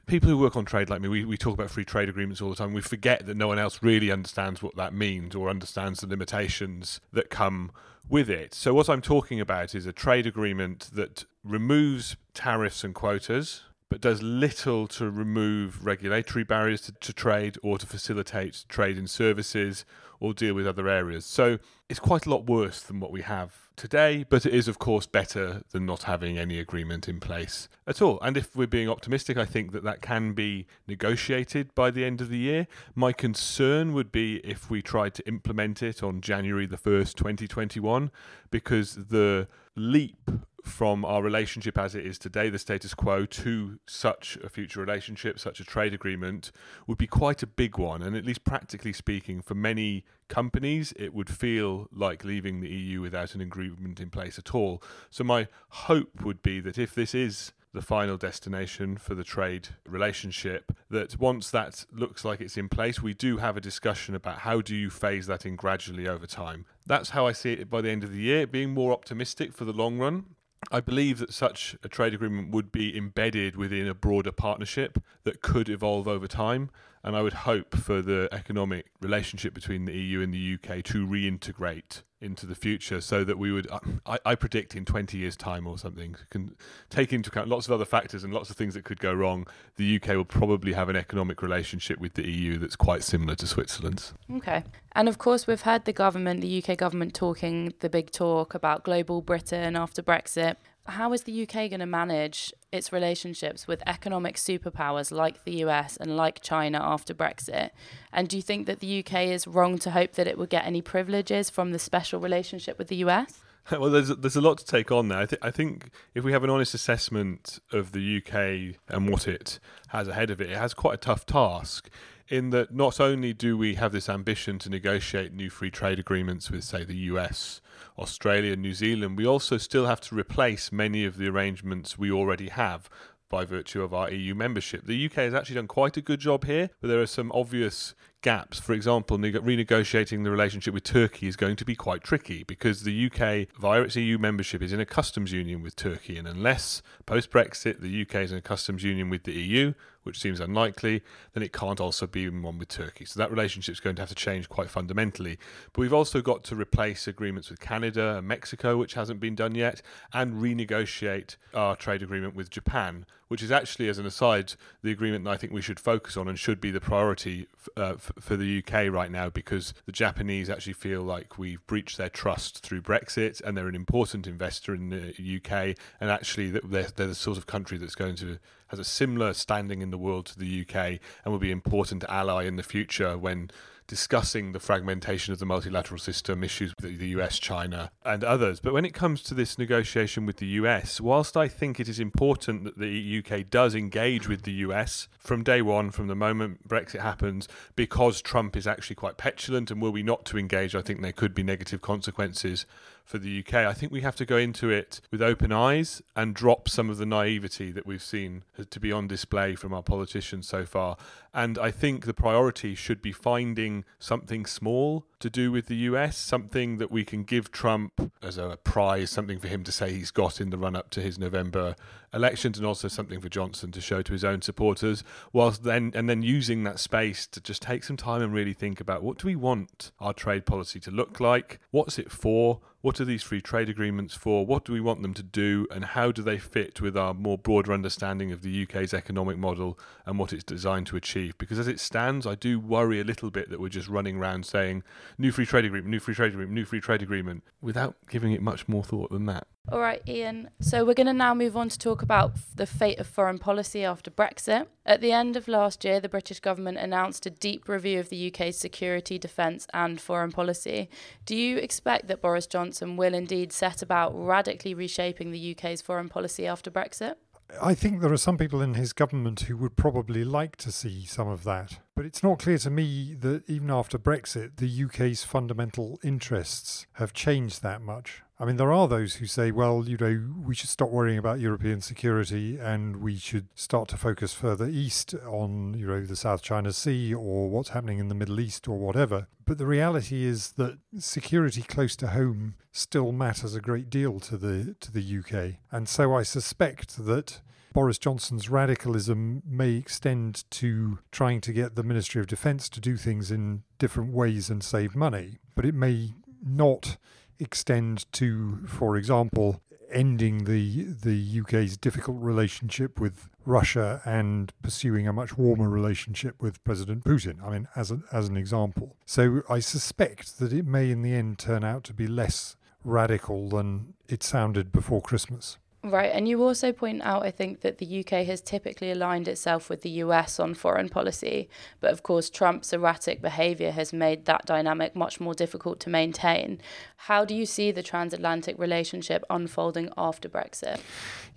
people 0.06 0.30
who 0.30 0.38
work 0.38 0.56
on 0.56 0.66
trade 0.66 0.90
like 0.90 1.01
me, 1.01 1.07
we, 1.07 1.25
we 1.25 1.38
talk 1.38 1.54
about 1.54 1.69
free 1.69 1.86
trade 1.86 2.10
agreements 2.10 2.42
all 2.42 2.50
the 2.50 2.56
time. 2.56 2.74
We 2.74 2.81
forget 2.81 3.25
that 3.25 3.38
no 3.38 3.48
one 3.48 3.60
else 3.60 3.81
really 3.81 4.12
understands 4.12 4.62
what 4.62 4.75
that 4.75 4.94
means 4.94 5.36
or 5.36 5.50
understands 5.50 6.01
the 6.01 6.07
limitations 6.07 7.00
that 7.12 7.30
come 7.30 7.72
with 8.10 8.30
it. 8.30 8.54
So, 8.54 8.74
what 8.74 8.90
I'm 8.90 9.01
talking 9.01 9.40
about 9.40 9.74
is 9.75 9.86
a 9.86 9.94
trade 9.94 10.28
agreement 10.28 10.90
that 10.94 11.25
removes 11.44 12.16
tariffs 12.34 12.84
and 12.84 12.94
quotas, 12.94 13.62
but 13.94 14.01
does 14.01 14.24
little 14.24 14.88
to 14.88 15.07
remove 15.07 15.86
regulatory 15.86 16.44
barriers 16.44 16.81
to, 16.81 16.92
to 16.94 17.13
trade 17.13 17.60
or 17.62 17.78
to 17.78 17.86
facilitate 17.86 18.66
trade 18.68 18.98
in 18.98 19.06
services 19.06 19.86
or 20.19 20.34
deal 20.34 20.56
with 20.56 20.66
other 20.66 20.88
areas. 20.88 21.28
So, 21.28 21.60
it's 21.90 22.00
quite 22.00 22.25
a 22.25 22.30
lot 22.31 22.48
worse 22.48 22.81
than 22.81 23.00
what 23.00 23.12
we 23.12 23.22
have 23.22 23.69
today, 23.75 24.25
but 24.28 24.48
it 24.48 24.54
is, 24.56 24.68
of 24.68 24.80
course, 24.80 25.06
better 25.06 25.62
than 25.74 25.86
not 25.86 26.04
having 26.04 26.40
any 26.40 26.57
agreement 26.57 27.07
in 27.07 27.19
place 27.19 27.69
at 27.86 28.01
all. 28.01 28.19
And 28.24 28.36
if 28.36 28.56
we're 28.56 28.66
being 28.66 28.90
optimistic, 28.90 29.38
I 29.38 29.45
think 29.45 29.74
that 29.74 29.84
that 29.84 30.01
can 30.01 30.34
be 30.34 30.66
negotiated 30.88 31.75
by 31.75 31.92
the 31.92 32.04
end 32.04 32.19
of 32.19 32.30
the 32.30 32.40
year. 32.40 32.66
My 32.95 33.13
concern 33.13 33.94
would 33.94 34.12
be 34.12 34.38
if 34.38 34.72
we 34.72 34.81
tried 34.81 35.13
to 35.16 35.28
implement 35.28 35.84
it 35.84 36.01
on 36.01 36.19
January 36.19 36.66
the 36.66 36.78
1st, 36.78 37.13
2021, 37.13 38.10
because 38.50 38.95
the 38.95 39.48
leap 39.75 40.30
from 40.64 41.04
our 41.04 41.22
relationship 41.22 41.78
as 41.78 41.94
it 41.94 42.06
is 42.06 42.18
today, 42.18 42.50
the 42.50 42.58
status 42.58 42.94
quo, 42.94 43.25
to 43.25 43.80
such 43.86 44.38
a 44.44 44.50
future 44.50 44.80
relationship, 44.80 45.38
such 45.38 45.60
a 45.60 45.64
trade 45.64 45.94
agreement, 45.94 46.52
would 46.88 46.98
be 46.98 47.08
quite 47.08 47.44
a 47.44 47.48
big 47.48 47.78
one. 47.78 48.02
And 48.02 48.16
at 48.16 48.25
least 48.25 48.46
practically 48.46 48.94
speaking, 48.94 49.42
for 49.42 49.56
many 49.56 50.06
companies, 50.30 50.94
it 50.98 51.14
would 51.14 51.30
feel 51.30 51.88
like 51.92 52.24
leaving 52.24 52.62
the 52.62 52.70
EU 52.70 53.02
without 53.02 53.36
an 53.36 53.42
agreement 53.42 54.00
in 54.00 54.10
place 54.10 54.40
at 54.40 54.56
all. 54.56 54.81
So, 55.10 55.24
my 55.24 55.48
hope 55.70 56.24
would 56.24 56.42
be 56.42 56.62
that 56.62 56.78
if 56.78 56.96
this 56.96 57.14
is 57.14 57.52
the 57.74 57.81
final 57.81 58.18
destination 58.18 58.98
for 58.98 59.16
the 59.16 59.24
trade 59.24 59.70
relationship 59.88 60.72
that 60.90 61.20
once 61.20 61.50
that 61.50 61.86
looks 61.92 62.24
like 62.24 62.40
it's 62.40 62.58
in 62.58 62.70
place 62.70 63.02
we 63.02 63.14
do 63.14 63.38
have 63.38 63.57
a 63.57 63.62
discussion 63.62 64.14
about 64.14 64.40
how 64.40 64.62
do 64.62 64.76
you 64.76 64.90
phase 64.90 65.28
that 65.28 65.45
in 65.45 65.56
gradually 65.56 66.07
over 66.07 66.28
time 66.28 66.66
that's 66.86 67.09
how 67.12 67.26
i 67.26 67.31
see 67.31 67.54
it 67.54 67.69
by 67.69 67.81
the 67.81 67.90
end 67.90 68.04
of 68.04 68.12
the 68.12 68.21
year 68.21 68.45
being 68.45 68.71
more 68.71 68.94
optimistic 68.94 69.54
for 69.54 69.66
the 69.66 69.74
long 69.74 69.97
run 69.97 70.26
I 70.71 70.80
believe 70.80 71.19
that 71.19 71.33
such 71.33 71.76
a 71.83 71.90
trade 71.90 72.14
agreement 72.14 72.52
would 72.52 72.71
be 72.71 72.97
embedded 72.97 73.56
within 73.56 73.88
a 73.88 73.94
broader 73.94 74.31
partnership 74.31 74.97
that 75.24 75.42
could 75.42 75.69
evolve 75.69 76.07
over 76.07 76.28
time. 76.28 76.69
And 77.04 77.16
I 77.16 77.22
would 77.22 77.33
hope 77.33 77.76
for 77.76 78.02
the 78.02 78.30
economic 78.31 78.86
relationship 79.02 79.54
between 79.54 79.86
the 79.86 79.94
EU 79.94 80.22
and 80.22 80.33
the 80.33 80.54
UK 80.56 80.83
to 80.86 81.06
reintegrate 81.06 82.04
into 82.24 82.45
the 82.45 82.56
future 82.56 83.02
so 83.02 83.26
that 83.26 83.38
we 83.38 83.52
would, 83.52 83.69
um, 83.69 84.02
I, 84.06 84.18
I, 84.26 84.36
predict 84.36 84.76
in 84.76 84.86
20 84.86 85.18
years' 85.18 85.36
time 85.36 85.68
or 85.68 85.78
something, 85.78 86.16
can 86.30 86.56
take 86.90 87.12
into 87.12 87.30
account 87.30 87.50
lots 87.50 87.68
of 87.68 87.74
other 87.74 87.86
factors 87.86 88.24
and 88.24 88.33
lots 88.33 88.50
of 88.50 88.56
things 88.56 88.74
that 88.76 88.86
could 88.86 89.00
go 89.00 89.14
wrong. 89.14 89.45
The 89.76 89.98
UK 89.98 90.16
will 90.16 90.24
probably 90.24 90.72
have 90.72 90.88
an 90.88 90.95
economic 90.95 91.42
relationship 91.42 92.00
with 92.00 92.14
the 92.14 92.24
EU 92.24 92.57
that's 92.57 92.78
quite 92.78 93.04
similar 93.04 93.36
to 93.36 93.45
Switzerland's. 93.45 94.14
Okay. 94.38 94.64
And 94.94 95.10
of 95.10 95.18
course, 95.18 95.45
we've 95.45 95.62
heard 95.62 95.83
the 95.83 95.94
government, 95.94 96.40
the 96.40 96.64
UK 96.64 96.78
government, 96.78 97.14
talking 97.14 97.74
the 97.80 97.90
big 97.90 98.12
talk 98.12 98.54
about 98.54 98.83
global 98.83 99.22
Britain 99.22 99.76
after 99.76 100.02
Brexit 100.02 100.56
how 100.85 101.13
is 101.13 101.23
the 101.23 101.44
UK 101.44 101.69
going 101.69 101.80
to 101.80 101.85
manage 101.85 102.54
its 102.71 102.92
relationships 102.92 103.68
with 103.68 103.81
economic 103.87 104.35
superpowers 104.35 105.11
like 105.11 105.44
the 105.45 105.63
US 105.63 105.95
and 105.97 106.18
like 106.18 106.42
China 106.42 106.80
after 106.81 107.13
Brexit? 107.13 107.69
And 108.11 108.28
do 108.28 108.35
you 108.35 108.42
think 108.42 108.68
that 108.68 108.80
the 108.80 108.99
UK 108.99 109.28
is 109.28 109.47
wrong 109.47 109.78
to 109.80 109.92
hope 109.92 110.13
that 110.13 110.28
it 110.28 110.37
will 110.37 110.45
get 110.45 110.66
any 110.66 110.81
privileges 110.81 111.49
from 111.49 111.71
the 111.71 111.80
special 111.80 112.19
relationship 112.19 112.78
with 112.78 112.90
the 112.90 112.97
US? 112.97 113.40
Well, 113.71 113.90
there's 113.90 114.09
there's 114.09 114.35
a 114.35 114.42
lot 114.42 114.57
to 114.57 114.66
take 114.66 114.92
on 114.92 115.07
there. 115.07 115.19
I, 115.19 115.28
I 115.47 115.49
think 115.49 115.90
if 116.13 116.25
we 116.25 116.33
have 116.33 116.44
an 116.44 116.49
honest 116.49 116.73
assessment 116.73 117.59
of 117.71 117.94
the 117.94 118.18
UK 118.18 118.78
and 118.94 119.09
what 119.09 119.25
it 119.25 119.57
has 119.87 120.09
ahead 120.09 120.30
of 120.31 120.42
it, 120.42 120.52
it 120.52 120.57
has 120.57 120.73
quite 120.73 120.95
a 120.95 120.97
tough 120.97 121.25
task. 121.25 121.90
In 122.33 122.49
that, 122.49 122.73
not 122.73 122.99
only 122.99 123.31
do 123.31 123.56
we 123.56 123.75
have 123.75 123.92
this 123.92 124.09
ambition 124.09 124.57
to 124.57 124.68
negotiate 124.68 125.33
new 125.33 125.52
free 125.52 125.69
trade 125.69 125.99
agreements 125.99 126.49
with, 126.49 126.63
say, 126.63 126.83
the 126.83 126.97
US 127.13 127.61
Australia, 127.99 128.56
New 128.56 128.73
Zealand, 128.73 129.19
we 129.19 129.28
also 129.28 129.57
still 129.59 129.85
have 129.85 130.02
to 130.02 130.16
replace 130.16 130.71
many 130.71 131.06
of 131.06 131.18
the 131.18 131.28
arrangements 131.28 131.95
we 131.95 132.11
already 132.11 132.49
have 132.49 132.90
by 133.30 133.45
virtue 133.45 133.83
of 133.83 133.94
our 133.94 134.09
EU 134.09 134.33
membership. 134.33 134.87
The 134.87 135.06
UK 135.06 135.13
has 135.13 135.35
actually 135.35 135.57
done 135.57 135.68
quite 135.68 135.95
a 135.95 136.02
good 136.02 136.19
job 136.19 136.45
here, 136.45 136.71
but 136.81 136.87
there 136.87 137.04
are 137.04 137.06
some 137.06 137.31
obvious 137.33 137.94
gaps. 138.23 138.59
For 138.59 138.73
example, 138.73 139.19
neg- 139.19 139.35
renegotiating 139.35 140.23
the 140.23 140.31
relationship 140.31 140.73
with 140.73 140.83
Turkey 140.83 141.27
is 141.27 141.35
going 141.35 141.56
to 141.57 141.65
be 141.65 141.75
quite 141.75 142.03
tricky 142.03 142.44
because 142.44 142.81
the 142.81 143.06
UK, 143.06 143.56
via 143.59 143.81
its 143.83 143.95
EU 143.95 144.18
membership, 144.18 144.63
is 144.63 144.73
in 144.73 144.80
a 144.80 144.85
customs 144.85 145.31
union 145.31 145.61
with 145.61 145.75
Turkey. 145.75 146.18
And 146.18 146.27
unless 146.27 146.81
post 147.06 147.30
Brexit 147.30 147.81
the 147.81 148.01
UK 148.01 148.15
is 148.23 148.31
in 148.31 148.39
a 148.39 148.42
customs 148.42 148.83
union 148.83 149.09
with 149.09 149.23
the 149.23 149.33
EU, 149.33 149.73
which 150.03 150.19
seems 150.19 150.39
unlikely, 150.39 151.01
then 151.33 151.44
it 151.44 151.53
can't 151.53 151.80
also 151.80 152.06
be 152.06 152.25
in 152.25 152.42
one 152.42 152.57
with 152.57 152.68
Turkey. 152.68 153.06
So 153.06 153.19
that 153.19 153.31
relationship 153.31 153.73
is 153.73 153.80
going 153.80 153.95
to 153.95 154.01
have 154.01 154.09
to 154.09 154.15
change 154.15 154.49
quite 154.49 154.69
fundamentally. 154.69 155.37
But 155.71 155.81
we've 155.81 155.94
also 155.94 156.21
got 156.21 156.44
to 156.45 156.56
replace 156.56 157.07
agreements 157.07 157.49
with 157.49 157.59
Canada 157.59 158.18
and 158.18 158.27
Mexico, 158.27 158.77
which 158.77 158.94
hasn't 158.94 159.19
been 159.19 159.35
done 159.35 159.56
yet, 159.56 159.81
and 160.13 160.35
renegotiate 160.35 161.35
our 161.53 161.75
trade 161.75 162.03
agreement 162.03 162.35
with 162.35 162.49
Japan, 162.49 163.06
which 163.27 163.42
is 163.42 163.51
actually, 163.51 163.89
as 163.89 163.97
an 163.97 164.06
aside, 164.06 164.53
the 164.81 164.92
agreement 164.92 165.23
that 165.25 165.31
I 165.31 165.37
think 165.37 165.53
we 165.53 165.61
should 165.61 165.80
focus 165.80 166.18
on 166.18 166.27
and 166.27 166.37
should 166.37 166.59
be 166.59 166.71
the 166.71 166.81
priority 166.81 167.47
uh, 167.77 167.95
for 168.20 168.36
the 168.36 168.64
UK 168.64 168.92
right 168.92 169.12
now 169.12 169.30
because 169.30 169.74
the 169.86 169.92
Japanese 169.92 170.50
actually 170.50 170.74
feel 170.74 171.02
like 171.02 171.38
we've 171.38 171.66
breached 171.68 171.98
their 171.98 172.10
trust 172.10 172.60
through 172.60 172.82
Brexit 172.82 173.42
and 173.42 173.58
they're 173.58 173.68
an 173.68 173.76
important 173.76 174.28
investor 174.28 174.74
in 174.74 174.90
the 174.90 175.14
UK 175.38 175.78
and 176.00 176.10
actually 176.10 176.50
they're, 176.50 176.90
they're 176.96 177.08
the 177.08 177.16
sort 177.16 177.38
of 177.38 177.48
country 177.48 177.78
that's 177.78 177.96
going 177.96 178.16
to 178.16 178.40
has 178.68 178.80
a 178.80 178.84
similar 178.84 179.34
standing 179.34 179.82
in 179.82 179.92
the 179.92 179.98
world 179.98 180.26
to 180.26 180.40
the 180.40 180.62
UK 180.62 181.00
and 181.24 181.32
will 181.32 181.38
be 181.38 181.52
an 181.52 181.58
important 181.58 182.04
ally 182.10 182.44
in 182.44 182.56
the 182.56 182.64
future 182.64 183.18
when 183.18 183.52
discussing 183.94 184.54
the 184.54 184.59
fragmentation 184.59 185.33
of 185.33 185.38
the 185.38 185.45
multilateral 185.45 186.00
system, 186.00 186.44
issues 186.44 186.73
with 186.81 186.97
the 186.97 187.09
US, 187.09 187.38
China, 187.38 187.92
and 188.04 188.23
others. 188.23 188.59
But 188.59 188.73
when 188.73 188.85
it 188.85 188.94
comes 188.95 189.21
to 189.21 189.35
this 189.35 189.59
negotiation 189.59 190.26
with 190.26 190.38
the 190.38 190.47
US, 190.62 191.00
whilst 191.00 191.38
I 191.38 191.47
think 191.47 191.80
it 191.80 191.88
is 191.88 192.00
important 192.00 192.64
that 192.64 192.80
the 192.80 193.23
UK 193.23 193.47
does 193.52 193.76
engage 193.76 194.28
with 194.28 194.42
the 194.42 194.52
US 194.66 195.07
from 195.19 195.44
day 195.44 195.62
one, 195.62 195.92
from 195.92 196.07
the 196.07 196.16
moment 196.16 196.68
Brexit 196.68 197.02
happens, 197.02 197.47
because 197.76 198.19
Trump 198.19 198.57
is 198.57 198.66
actually 198.66 198.95
quite 198.95 199.18
petulant, 199.18 199.69
and 199.69 199.80
were 199.80 199.92
we 199.92 200.02
not 200.02 200.26
to 200.26 200.40
engage, 200.40 200.73
I 200.73 200.81
think 200.81 201.04
there 201.04 201.12
could 201.12 201.35
be 201.35 201.44
negative 201.44 201.83
consequences 201.83 202.66
for 203.04 203.18
the 203.18 203.40
UK. 203.40 203.54
I 203.54 203.74
think 203.74 203.92
we 203.92 204.02
have 204.02 204.16
to 204.16 204.26
go 204.26 204.38
into 204.38 204.69
it 204.69 205.02
with 205.12 205.22
open 205.22 205.52
eyes 205.52 206.02
and 206.16 206.33
drop 206.33 206.69
some 206.69 206.90
of 206.90 206.98
the 206.98 207.06
naivety 207.06 207.72
that 207.72 207.86
we've 207.86 208.02
seen 208.02 208.44
to 208.69 208.80
be 208.80 208.92
on 208.92 209.07
display 209.07 209.56
from 209.56 209.74
our 209.74 209.83
politicians 209.83 210.48
so 210.48 210.66
far. 210.66 210.98
And 211.33 211.57
I 211.57 211.72
think 211.72 212.06
the 212.06 212.14
priority 212.14 212.76
should 212.76 213.02
be 213.02 213.12
finding 213.12 213.83
something 214.00 214.45
small 214.45 215.06
to 215.23 215.30
do 215.30 215.53
with 215.53 215.68
the 215.68 215.75
US, 215.75 216.18
something 216.18 216.80
that 216.80 216.92
we 216.92 217.06
can 217.06 217.23
give 217.23 217.49
Trump 217.49 218.11
as 218.21 218.37
a 218.37 218.57
prize, 218.65 219.09
something 219.09 219.39
for 219.39 219.47
him 219.47 219.63
to 219.63 219.71
say 219.71 219.94
he's 219.94 220.11
got 220.11 220.42
in 220.42 220.49
the 220.49 220.57
run 220.57 220.75
up 220.75 220.89
to 220.89 221.01
his 221.01 221.18
November 221.18 221.77
elections, 222.13 222.57
and 222.57 222.68
also 222.68 222.89
something 222.89 223.21
for 223.21 223.30
Johnson 223.30 223.71
to 223.71 223.80
show 223.80 224.01
to 224.01 224.11
his 224.11 224.25
own 224.25 224.42
supporters, 224.42 225.01
whilst 225.31 225.63
then 225.63 225.94
and 225.95 226.09
then 226.09 226.23
using 226.23 226.65
that 226.65 226.77
space 226.77 227.25
to 227.27 227.39
just 227.39 227.61
take 227.61 227.85
some 227.85 227.95
time 227.95 228.21
and 228.21 228.33
really 228.33 228.53
think 228.53 228.81
about 228.81 229.01
what 229.01 229.18
do 229.18 229.27
we 229.27 229.35
want 229.37 229.94
our 229.97 230.13
trade 230.13 230.45
policy 230.45 230.80
to 230.81 230.92
look 230.92 231.21
like? 231.21 231.59
What's 231.71 231.97
it 231.97 232.11
for? 232.11 232.59
What 232.81 232.99
are 232.99 233.06
these 233.06 233.23
free 233.23 233.39
trade 233.39 233.69
agreements 233.69 234.13
for? 234.13 234.45
What 234.45 234.65
do 234.65 234.73
we 234.73 234.81
want 234.81 235.03
them 235.03 235.13
to 235.13 235.23
do? 235.23 235.68
And 235.71 235.85
how 235.85 236.11
do 236.11 236.21
they 236.21 236.37
fit 236.37 236.81
with 236.81 236.97
our 236.97 237.13
more 237.13 237.37
broader 237.37 237.71
understanding 237.71 238.33
of 238.33 238.42
the 238.42 238.63
UK's 238.63 238.94
economic 238.94 239.37
model 239.37 239.80
and 240.06 240.19
what 240.19 240.33
it's 240.33 240.44
designed 240.44 240.87
to 240.87 240.97
achieve? 240.97 241.37
Because 241.37 241.59
as 241.59 241.69
it 241.69 241.80
stands, 241.80 242.27
I 242.27 242.35
do 242.35 242.59
worry 242.59 242.99
a 242.99 243.06
little 243.06 243.31
bit 243.31 243.49
that 243.49 243.61
we're 243.61 243.69
just 243.69 243.87
running 243.87 244.18
around 244.18 244.45
saying 244.45 244.83
new 245.18 245.32
free 245.32 245.46
trade 245.46 245.66
agreement, 245.66 245.90
new 245.90 246.00
free 246.00 246.14
trade 246.14 246.34
agreement, 246.34 246.54
new 246.54 246.66
free 246.66 246.82
trade 246.82 247.02
agreement 247.02 247.44
without 247.62 247.96
giving 248.10 248.32
it 248.32 248.42
much 248.42 248.68
more 248.68 248.84
thought 248.84 249.10
than 249.12 249.26
that. 249.28 249.48
All 249.72 249.80
right, 249.80 250.02
Ian. 250.08 250.50
So 250.60 250.84
we're 250.84 250.94
going 250.94 251.08
to 251.08 251.14
now 251.14 251.34
move 251.34 251.56
on 251.56 251.70
to 251.70 251.80
talk 251.80 252.02
about 252.02 252.34
the 252.56 252.66
fate 252.66 253.00
of 253.00 253.08
foreign 253.08 253.40
policy 253.40 253.86
after 253.86 254.12
Brexit. 254.12 254.68
At 254.86 255.00
the 255.00 255.14
end 255.14 255.38
of 255.38 255.48
last 255.48 255.86
year, 255.86 256.02
the 256.02 256.10
British 256.10 256.42
government 256.42 256.78
announced 256.78 257.26
a 257.26 257.30
deep 257.30 257.70
review 257.70 258.00
of 258.02 258.10
the 258.10 258.28
UK's 258.28 258.58
security, 258.58 259.18
defence, 259.18 259.66
and 259.74 260.02
foreign 260.02 260.34
policy. 260.34 260.90
Do 261.26 261.36
you 261.36 261.58
expect 261.58 262.08
that 262.08 262.22
Boris 262.22 262.46
Johnson 262.46 262.98
will 262.98 263.14
indeed 263.14 263.54
set 263.54 263.82
about 263.82 264.12
radically 264.14 264.74
reshaping 264.74 265.32
the 265.32 265.56
UK's 265.56 265.82
foreign 265.82 266.10
policy 266.10 266.46
after 266.46 266.70
Brexit? 266.70 267.16
I 267.62 267.74
think 267.74 268.02
there 268.02 268.12
are 268.12 268.18
some 268.18 268.38
people 268.38 268.62
in 268.62 268.74
his 268.74 268.94
government 268.94 269.42
who 269.42 269.56
would 269.58 269.76
probably 269.76 270.24
like 270.24 270.56
to 270.58 270.72
see 270.72 271.06
some 271.06 271.28
of 271.28 271.44
that. 271.44 271.80
But 271.95 272.06
it's 272.06 272.23
not 272.23 272.40
clear 272.40 272.57
to 272.57 272.71
me 272.71 273.16
that 273.19 273.47
even 273.47 273.69
after 273.69 274.00
Brexit, 274.00 274.57
the 274.57 274.83
UK's 274.85 275.23
fundamental 275.23 276.00
interests 276.04 276.88
have 276.94 277.14
changed 277.14 277.62
that 277.62 277.81
much. 277.81 278.23
I 278.40 278.45
mean, 278.45 278.57
there 278.57 278.73
are 278.73 278.88
those 278.88 279.16
who 279.16 279.28
say, 279.28 279.52
well, 279.52 279.88
you 279.88 279.95
know, 279.97 280.28
we 280.44 280.56
should 280.56 280.69
stop 280.69 280.90
worrying 280.90 281.19
about 281.19 281.40
European 281.40 281.81
security 281.81 282.57
and 282.57 282.97
we 282.97 283.16
should 283.16 283.47
start 283.54 283.90
to 283.90 283.97
focus 283.97 284.33
further 284.33 284.68
east 284.68 285.14
on, 285.26 285.76
you 285.76 285.85
know, 285.85 286.02
the 286.02 286.16
South 286.16 286.42
China 286.42 286.73
Sea 286.73 287.14
or 287.14 287.47
what's 287.50 287.69
happening 287.69 288.00
in 288.00 288.07
the 288.07 288.16
Middle 288.16 288.40
East 288.40 288.68
or 288.68 288.80
whatever. 288.80 289.28
But 289.45 289.59
the 289.59 289.68
reality 289.68 290.26
is 290.26 290.54
that 290.54 290.80
security 290.97 291.62
close 291.62 291.95
to 291.97 292.07
home 292.07 292.56
still 292.71 293.12
matters 293.12 293.54
a 293.54 293.62
great 293.62 293.90
deal 293.92 294.19
to 294.21 294.35
the 294.35 294.76
to 294.80 294.92
the 294.92 295.19
UK. 295.19 295.59
And 295.71 295.88
so 295.88 296.16
I 296.16 296.23
suspect 296.23 297.06
that 297.06 297.40
Boris 297.73 297.97
Johnson's 297.97 298.49
radicalism 298.49 299.42
may 299.45 299.71
extend 299.71 300.49
to 300.51 300.99
trying 301.11 301.42
to 301.42 301.51
get 301.51 301.75
the 301.75 301.83
Ministry 301.83 302.21
of 302.21 302.27
Defence 302.27 302.69
to 302.69 302.80
do 302.80 302.95
things 302.97 303.31
in 303.31 303.63
different 303.80 304.13
ways 304.13 304.49
and 304.49 304.63
save 304.63 304.95
money, 304.95 305.39
but 305.56 305.65
it 305.65 305.73
may 305.73 306.13
not 306.45 306.97
extend 307.39 308.11
to, 308.13 308.59
for 308.68 308.95
example, 308.95 309.61
ending 309.92 310.45
the 310.45 310.83
the 310.83 311.42
UK's 311.42 311.77
difficult 311.77 312.18
relationship 312.19 312.99
with 312.99 313.30
Russia 313.45 314.01
and 314.06 314.51
pursuing 314.61 315.07
a 315.07 315.13
much 315.13 315.37
warmer 315.37 315.69
relationship 315.69 316.42
with 316.42 316.63
President 316.63 317.03
Putin. 317.03 317.44
I 317.44 317.51
mean, 317.51 317.68
as 317.75 317.92
as 318.11 318.27
an 318.27 318.37
example. 318.37 318.95
So 319.06 319.42
I 319.49 319.59
suspect 319.59 320.39
that 320.39 320.53
it 320.53 320.65
may, 320.65 320.92
in 320.92 321.01
the 321.01 321.13
end, 321.13 321.39
turn 321.39 321.63
out 321.63 321.83
to 321.85 321.94
be 321.94 322.07
less 322.07 322.56
radical 322.83 323.49
than 323.49 323.94
it 324.07 324.23
sounded 324.23 324.71
before 324.71 325.01
Christmas. 325.01 325.57
Right, 325.85 326.11
and 326.13 326.30
you 326.30 326.42
also 326.42 326.71
point 326.71 327.02
out, 327.02 327.25
I 327.25 327.31
think, 327.31 327.59
that 327.59 327.78
the 327.78 327.99
UK 327.99 328.25
has 328.25 328.40
typically 328.40 328.90
aligned 328.90 329.28
itself 329.28 329.69
with 329.69 329.81
the 329.81 329.90
US 329.90 330.40
on 330.40 330.54
foreign 330.54 330.87
policy, 330.87 331.49
but 331.81 331.92
of 331.92 332.04
course, 332.04 332.30
Trump's 332.30 332.71
erratic 332.71 333.21
behaviour 333.21 333.71
has 333.71 333.92
made 333.92 334.23
that 334.23 334.45
dynamic 334.45 334.95
much 334.95 335.19
more 335.19 335.33
difficult 335.33 335.81
to 335.81 335.90
maintain. 335.90 336.61
How 336.95 337.25
do 337.25 337.35
you 337.35 337.45
see 337.45 337.71
the 337.71 337.83
transatlantic 337.83 338.57
relationship 338.57 339.25
unfolding 339.30 339.90
after 339.97 340.30
Brexit? 340.30 340.80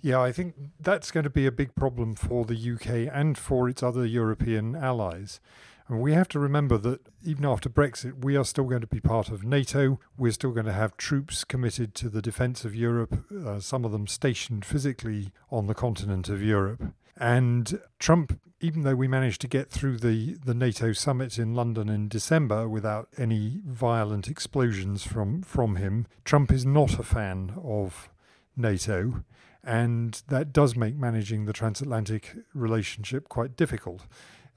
Yeah, 0.01 0.21
I 0.21 0.31
think 0.31 0.55
that's 0.79 1.11
going 1.11 1.25
to 1.25 1.29
be 1.29 1.45
a 1.45 1.51
big 1.51 1.75
problem 1.75 2.15
for 2.15 2.45
the 2.45 2.55
UK 2.55 3.13
and 3.13 3.37
for 3.37 3.67
its 3.67 3.83
other 3.83 4.05
European 4.05 4.77
allies. 4.77 5.41
And 5.87 6.01
we 6.01 6.13
have 6.13 6.27
to 6.29 6.39
remember 6.39 6.77
that 6.79 6.99
even 7.23 7.45
after 7.45 7.69
Brexit, 7.69 8.23
we 8.23 8.35
are 8.35 8.43
still 8.43 8.65
going 8.65 8.81
to 8.81 8.87
be 8.87 8.99
part 8.99 9.29
of 9.29 9.43
NATO. 9.43 9.99
We're 10.17 10.33
still 10.33 10.51
going 10.51 10.65
to 10.65 10.73
have 10.73 10.97
troops 10.97 11.43
committed 11.43 11.95
to 11.95 12.09
the 12.09 12.21
defence 12.21 12.65
of 12.65 12.75
Europe, 12.75 13.25
uh, 13.33 13.59
some 13.59 13.85
of 13.85 13.91
them 13.91 14.07
stationed 14.07 14.65
physically 14.65 15.31
on 15.49 15.67
the 15.67 15.73
continent 15.73 16.27
of 16.27 16.41
Europe. 16.41 16.83
And 17.15 17.79
Trump, 17.99 18.39
even 18.59 18.83
though 18.83 18.95
we 18.95 19.07
managed 19.07 19.41
to 19.41 19.47
get 19.47 19.69
through 19.69 19.97
the, 19.97 20.37
the 20.45 20.53
NATO 20.53 20.91
summit 20.91 21.39
in 21.39 21.53
London 21.53 21.89
in 21.89 22.09
December 22.09 22.67
without 22.67 23.07
any 23.17 23.61
violent 23.65 24.27
explosions 24.27 25.03
from, 25.03 25.41
from 25.41 25.77
him, 25.77 26.05
Trump 26.25 26.51
is 26.51 26.65
not 26.65 26.99
a 26.99 27.03
fan 27.03 27.53
of 27.63 28.09
NATO. 28.55 29.23
And 29.63 30.21
that 30.27 30.53
does 30.53 30.75
make 30.75 30.95
managing 30.95 31.45
the 31.45 31.53
transatlantic 31.53 32.35
relationship 32.53 33.27
quite 33.29 33.55
difficult. 33.55 34.05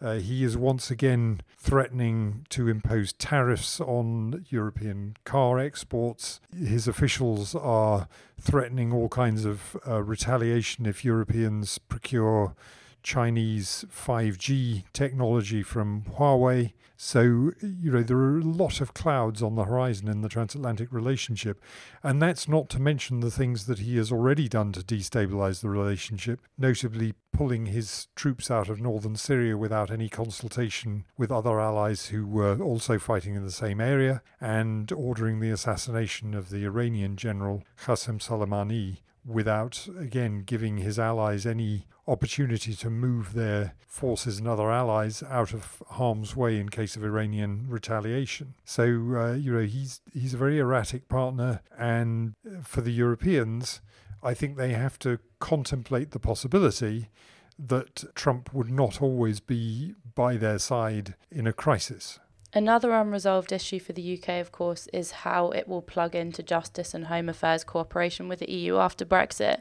Uh, 0.02 0.14
he 0.14 0.44
is 0.44 0.56
once 0.56 0.90
again 0.90 1.42
threatening 1.58 2.46
to 2.48 2.68
impose 2.68 3.12
tariffs 3.12 3.80
on 3.80 4.46
European 4.48 5.16
car 5.24 5.58
exports. 5.58 6.40
His 6.56 6.88
officials 6.88 7.54
are 7.54 8.08
threatening 8.40 8.92
all 8.92 9.10
kinds 9.10 9.44
of 9.44 9.76
uh, 9.86 10.02
retaliation 10.02 10.86
if 10.86 11.04
Europeans 11.04 11.76
procure 11.76 12.54
Chinese 13.02 13.84
5G 13.90 14.84
technology 14.92 15.62
from 15.62 16.02
Huawei. 16.16 16.72
So, 16.96 17.52
you 17.62 17.90
know, 17.90 18.02
there 18.02 18.18
are 18.18 18.38
a 18.38 18.42
lot 18.42 18.82
of 18.82 18.92
clouds 18.92 19.42
on 19.42 19.54
the 19.54 19.64
horizon 19.64 20.06
in 20.06 20.20
the 20.20 20.28
transatlantic 20.28 20.92
relationship. 20.92 21.62
And 22.02 22.20
that's 22.20 22.46
not 22.46 22.68
to 22.70 22.78
mention 22.78 23.20
the 23.20 23.30
things 23.30 23.64
that 23.66 23.78
he 23.78 23.96
has 23.96 24.12
already 24.12 24.48
done 24.48 24.72
to 24.72 24.80
destabilize 24.80 25.62
the 25.62 25.70
relationship, 25.70 26.40
notably 26.58 27.14
pulling 27.32 27.66
his 27.66 28.08
troops 28.16 28.50
out 28.50 28.68
of 28.68 28.82
northern 28.82 29.16
Syria 29.16 29.56
without 29.56 29.90
any 29.90 30.10
consultation 30.10 31.06
with 31.16 31.32
other 31.32 31.58
allies 31.58 32.08
who 32.08 32.26
were 32.26 32.60
also 32.60 32.98
fighting 32.98 33.34
in 33.34 33.44
the 33.44 33.50
same 33.50 33.80
area, 33.80 34.20
and 34.38 34.92
ordering 34.92 35.40
the 35.40 35.50
assassination 35.50 36.34
of 36.34 36.50
the 36.50 36.64
Iranian 36.64 37.16
general 37.16 37.64
Qasem 37.82 38.20
Soleimani 38.20 38.98
without, 39.24 39.88
again, 39.98 40.42
giving 40.44 40.78
his 40.78 40.98
allies 40.98 41.46
any 41.46 41.86
opportunity 42.06 42.74
to 42.74 42.90
move 42.90 43.34
their 43.34 43.74
forces 43.86 44.38
and 44.38 44.48
other 44.48 44.70
allies 44.70 45.22
out 45.22 45.52
of 45.52 45.82
harm's 45.90 46.34
way 46.34 46.58
in 46.58 46.68
case 46.68 46.96
of 46.96 47.04
Iranian 47.04 47.66
retaliation. 47.68 48.54
So, 48.64 48.82
uh, 48.84 49.34
you 49.34 49.52
know, 49.52 49.64
he's 49.64 50.00
he's 50.12 50.34
a 50.34 50.38
very 50.38 50.58
erratic 50.58 51.08
partner, 51.08 51.60
and 51.78 52.34
for 52.62 52.80
the 52.80 52.92
Europeans, 52.92 53.80
I 54.22 54.34
think 54.34 54.56
they 54.56 54.72
have 54.72 54.98
to 55.00 55.18
contemplate 55.38 56.10
the 56.10 56.18
possibility 56.18 57.10
that 57.58 58.04
Trump 58.14 58.54
would 58.54 58.70
not 58.70 59.02
always 59.02 59.40
be 59.40 59.94
by 60.14 60.36
their 60.36 60.58
side 60.58 61.14
in 61.30 61.46
a 61.46 61.52
crisis. 61.52 62.18
Another 62.52 62.92
unresolved 62.92 63.52
issue 63.52 63.78
for 63.78 63.92
the 63.92 64.18
UK, 64.18 64.40
of 64.40 64.50
course, 64.50 64.88
is 64.92 65.10
how 65.12 65.50
it 65.50 65.68
will 65.68 65.82
plug 65.82 66.14
into 66.14 66.42
justice 66.42 66.94
and 66.94 67.06
home 67.06 67.28
affairs 67.28 67.62
cooperation 67.62 68.28
with 68.28 68.40
the 68.40 68.50
EU 68.50 68.76
after 68.76 69.04
Brexit. 69.04 69.60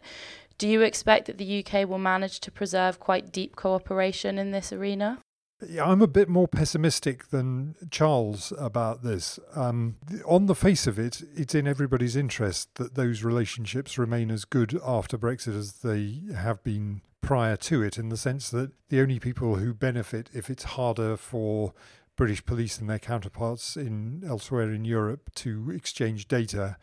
Do 0.58 0.68
you 0.68 0.82
expect 0.82 1.28
that 1.28 1.38
the 1.38 1.64
UK 1.64 1.88
will 1.88 2.00
manage 2.00 2.40
to 2.42 2.52
preserve 2.52 3.00
quite 3.00 3.32
deep 3.32 3.56
cooperation 3.56 4.38
in 4.38 4.52
this 4.52 4.74
arena? 4.74 5.20
Yeah, 5.68 5.86
I'm 5.86 6.02
a 6.02 6.08
bit 6.08 6.30
more 6.30 6.48
pessimistic 6.48 7.30
than 7.30 7.76
Charles 7.92 8.54
about 8.58 9.04
this. 9.04 9.40
Um, 9.56 9.98
on 10.26 10.46
the 10.46 10.56
face 10.56 10.88
of 10.88 10.98
it, 10.98 11.22
it's 11.36 11.54
in 11.54 11.68
everybody's 11.68 12.16
interest 12.16 12.76
that 12.76 12.96
those 12.96 13.24
relationships 13.24 13.98
remain 13.98 14.32
as 14.32 14.46
good 14.46 14.80
after 14.86 15.18
Brexit 15.18 15.58
as 15.58 15.74
they 15.74 16.22
have 16.34 16.64
been 16.64 17.02
prior 17.22 17.58
to 17.58 17.84
it, 17.84 17.98
in 17.98 18.10
the 18.10 18.18
sense 18.18 18.50
that 18.50 18.72
the 18.88 19.02
only 19.02 19.20
people 19.20 19.58
who 19.58 19.74
benefit 19.74 20.30
if 20.34 20.50
it's 20.50 20.64
harder 20.64 21.18
for 21.18 21.74
British 22.20 22.46
police 22.46 22.80
and 22.80 22.90
their 22.90 23.00
counterparts 23.00 23.78
in 23.78 24.26
elsewhere 24.28 24.74
in 24.74 24.84
Europe 24.84 25.34
to 25.36 25.72
exchange 25.72 26.28
data 26.28 26.76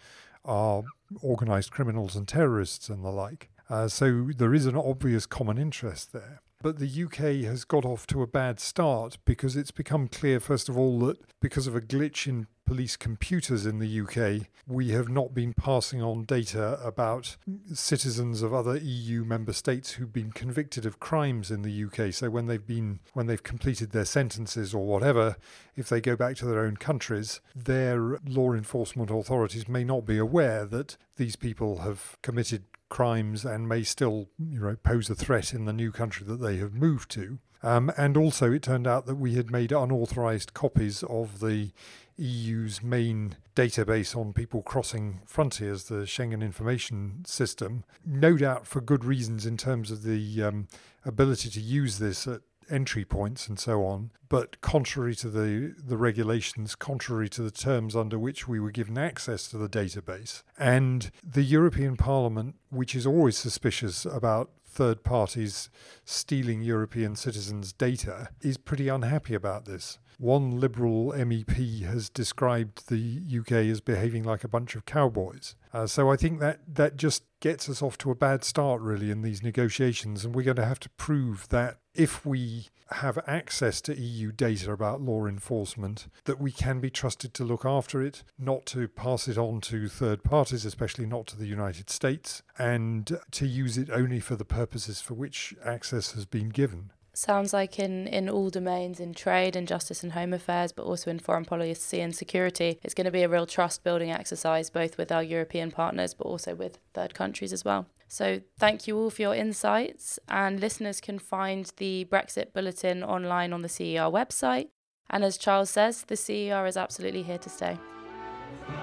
are 0.47 0.83
organised 1.23 1.71
criminals 1.71 2.17
and 2.17 2.27
terrorists 2.27 2.89
and 2.89 3.05
the 3.05 3.11
like. 3.11 3.51
Uh, 3.69 3.87
so 3.87 4.31
there 4.39 4.55
is 4.55 4.65
an 4.65 4.75
obvious 4.75 5.27
common 5.27 5.59
interest 5.59 6.15
there. 6.15 6.41
But 6.63 6.79
the 6.79 7.05
UK 7.05 7.45
has 7.45 7.65
got 7.65 7.85
off 7.85 8.07
to 8.07 8.23
a 8.23 8.27
bad 8.27 8.59
start 8.59 9.19
because 9.27 9.57
it's 9.57 9.71
become 9.71 10.09
clear, 10.09 10.41
first 10.41 10.71
of 10.71 10.79
all, 10.79 10.99
that 11.01 11.19
because 11.43 11.67
of 11.67 11.77
a 11.77 11.83
glitch 11.83 12.27
in 12.27 12.47
police 12.67 12.97
computers 12.97 13.65
in 13.65 13.79
the 13.79 14.01
UK, 14.01 14.49
we 14.67 14.91
have 14.91 15.09
not 15.09 15.33
been 15.33 15.55
passing 15.55 16.03
on 16.03 16.25
data 16.25 16.79
about 16.85 17.37
citizens 17.73 18.43
of 18.43 18.53
other 18.53 18.77
EU 18.77 19.25
member 19.25 19.53
states 19.53 19.93
who've 19.93 20.13
been 20.13 20.33
convicted 20.33 20.85
of 20.85 21.01
crimes 21.01 21.51
in 21.51 21.63
the 21.63 21.85
UK. 21.85 22.13
So 22.13 22.29
when 22.29 22.47
they've 22.47 22.67
been 22.67 23.01
when 23.15 23.27
they've 23.27 23.43
completed 23.43 23.93
their 23.93 24.05
sentences 24.05 24.75
or 24.75 24.85
whatever, 24.85 25.37
if 25.77 25.89
they 25.89 26.01
go 26.01 26.17
back 26.17 26.37
to 26.37 26.47
their 26.47 26.61
own 26.61 26.77
countries, 26.77 27.41
their 27.55 28.19
law 28.27 28.53
enforcement 28.53 29.11
authorities 29.11 29.69
may 29.69 29.85
not 29.85 30.05
be 30.05 30.19
aware 30.19 30.67
that 30.67 30.97
these 31.17 31.37
people 31.37 31.79
have 31.79 32.17
committed 32.23 32.65
crimes 32.89 33.45
and 33.45 33.69
may 33.69 33.83
still 33.83 34.29
you 34.39 34.61
know 34.61 34.77
pose 34.83 35.09
a 35.09 35.15
threat 35.15 35.55
in 35.55 35.65
the 35.65 35.73
new 35.73 35.93
country 35.93 36.27
that 36.27 36.41
they 36.41 36.57
have 36.57 36.75
moved 36.75 37.11
to. 37.13 37.39
Um, 37.63 37.91
and 37.97 38.17
also, 38.17 38.53
it 38.53 38.63
turned 38.63 38.87
out 38.87 39.07
that 39.07 39.17
we 39.17 39.35
had 39.35 39.51
made 39.51 39.73
unauthorized 39.73 40.55
copies 40.55 41.03
of 41.05 41.41
the 41.41 41.73
EU's 42.19 42.83
main 42.83 43.37
database 43.55 44.17
on 44.17 44.33
people 44.33 44.63
crossing 44.63 45.21
frontiers, 45.27 45.85
the 45.85 46.07
Schengen 46.07 46.43
Information 46.43 47.25
System, 47.27 47.85
no 48.05 48.37
doubt 48.37 48.67
for 48.67 48.81
good 48.81 49.05
reasons 49.05 49.47
in 49.47 49.57
terms 49.57 49.91
of 49.91 50.03
the 50.03 50.43
um, 50.43 50.69
ability 51.05 51.51
to 51.51 51.61
use 51.61 51.99
this 51.99 52.27
at 52.27 52.41
entry 52.71 53.05
points 53.05 53.49
and 53.49 53.59
so 53.59 53.85
on. 53.85 54.11
But 54.29 54.61
contrary 54.61 55.15
to 55.17 55.29
the, 55.29 55.75
the 55.79 55.97
regulations, 55.97 56.75
contrary 56.75 57.29
to 57.31 57.43
the 57.43 57.51
terms 57.51 57.95
under 57.95 58.19
which 58.19 58.49
we 58.49 58.59
were 58.59 58.71
given 58.73 58.99
access 58.99 59.49
to 59.49 59.59
the 59.59 59.69
database, 59.69 60.43
and 60.59 61.11
the 61.23 61.45
European 61.45 61.97
Parliament, 61.97 62.57
which 62.71 62.95
is 62.95 63.07
always 63.07 63.37
suspicious 63.37 64.05
about 64.05 64.51
third 64.77 65.03
parties 65.03 65.71
stealing 66.05 66.61
European 66.61 67.17
citizens' 67.17 67.73
data, 67.73 68.29
is 68.43 68.59
pretty 68.59 68.89
unhappy 68.89 69.35
about 69.35 69.65
this. 69.65 69.99
One 70.19 70.61
Liberal 70.61 71.13
MEP 71.13 71.83
has 71.83 72.09
described 72.09 72.89
the 72.89 73.23
UK 73.39 73.53
as 73.53 73.81
behaving 73.81 74.23
like 74.25 74.45
a 74.45 74.49
bunch 74.49 74.75
of 74.75 74.85
cowboys. 74.85 75.57
Uh, 75.73 75.87
so 75.87 76.11
I 76.11 76.17
think 76.17 76.41
that 76.41 76.61
that 76.67 76.97
just 76.97 77.25
gets 77.41 77.69
us 77.69 77.83
off 77.83 77.99
to 77.99 78.11
a 78.11 78.15
bad 78.15 78.45
start, 78.45 78.81
really, 78.81 79.11
in 79.11 79.23
these 79.23 79.43
negotiations. 79.43 80.25
And 80.25 80.35
we're 80.35 80.43
going 80.43 80.57
to 80.57 80.65
have 80.65 80.81
to 80.81 80.91
prove 80.91 81.49
that 81.49 81.79
if 81.97 82.25
we 82.25 82.69
have 82.93 83.19
access 83.27 83.81
to 83.81 83.99
EU 83.99 84.31
data 84.31 84.71
about 84.71 85.01
law 85.01 85.27
enforcement, 85.27 86.07
that 86.25 86.41
we 86.41 86.53
can 86.53 86.79
be 86.79 86.91
trusted 86.91 87.35
to 87.35 87.45
look 87.45 87.65
after 87.65 88.01
it, 88.01 88.23
not 88.39 88.65
to 88.67 88.87
pass 88.87 89.27
it 89.27 89.37
on 89.37 89.61
to 89.61 89.89
third 89.89 90.23
parties, 90.23 90.65
especially 90.65 91.07
not 91.07 91.27
to 91.27 91.37
the 91.37 91.47
United 91.47 91.91
States, 91.91 92.43
and 92.59 93.19
to 93.33 93.47
use 93.47 93.77
it 93.77 93.91
only 93.91 94.21
for 94.21 94.37
the 94.37 94.45
purposes 94.45 95.01
for 95.01 95.15
which 95.15 95.55
access 95.65 96.13
has 96.13 96.27
been 96.27 96.51
given 96.51 96.93
sounds 97.17 97.53
like 97.53 97.79
in, 97.79 98.07
in 98.07 98.29
all 98.29 98.51
domains, 98.51 99.01
in 99.01 99.15
trade 99.15 99.57
and 99.57 99.67
justice 99.67 100.03
and 100.03 100.13
home 100.13 100.33
affairs, 100.33 100.73
but 100.73 100.85
also 100.85 101.11
in 101.11 101.19
foreign 101.19 101.45
policy 101.45 102.01
and 102.01 102.15
security, 102.15 102.79
it's 102.83 102.95
going 102.95 103.05
to 103.05 103.11
be 103.11 103.23
a 103.23 103.29
real 103.29 103.47
trust 103.47 103.83
building 103.85 104.11
exercise, 104.11 104.71
both 104.71 104.99
with 104.99 105.11
our 105.11 105.23
European 105.23 105.71
partners, 105.71 106.15
but 106.15 106.27
also 106.27 106.55
with 106.55 106.79
third 106.95 107.15
countries 107.15 107.53
as 107.53 107.65
well. 107.65 107.87
So, 108.09 108.41
thank 108.59 108.87
you 108.87 108.97
all 108.97 109.11
for 109.11 109.23
your 109.23 109.35
insights. 109.35 110.19
And 110.29 110.61
listeners 110.61 111.01
can 111.01 111.19
find 111.19 111.73
the 111.79 112.07
Brexit 112.11 112.53
Bulletin 112.53 113.03
online 113.03 113.53
on 113.53 113.63
the 113.63 113.69
CER 113.69 114.11
website. 114.11 114.69
And 115.11 115.25
as 115.25 115.37
Charles 115.37 115.71
says, 115.71 116.03
the 116.03 116.17
CER 116.17 116.67
is 116.67 116.77
absolutely 116.77 117.23
here 117.23 117.39
to 117.39 117.49
stay. 117.49 117.79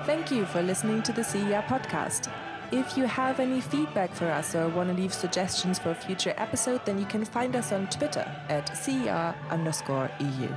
Thank 0.06 0.32
you 0.32 0.46
for 0.46 0.62
listening 0.62 1.04
to 1.04 1.14
the 1.14 1.24
CER 1.24 1.64
podcast. 1.68 2.32
If 2.74 2.98
you 2.98 3.06
have 3.06 3.40
any 3.40 3.62
feedback 3.62 4.16
for 4.16 4.26
us 4.26 4.56
or 4.56 4.68
want 4.68 4.90
to 4.90 4.96
leave 4.96 5.14
suggestions 5.14 5.78
for 5.78 5.92
a 5.92 5.96
future 5.96 6.34
episode, 6.38 6.84
then 6.86 6.98
you 6.98 7.06
can 7.06 7.24
find 7.24 7.56
us 7.56 7.72
on 7.72 7.86
Twitter 7.86 8.26
at 8.50 8.76
CER 8.76 9.36
underscore 9.52 10.10
EU. 10.20 10.50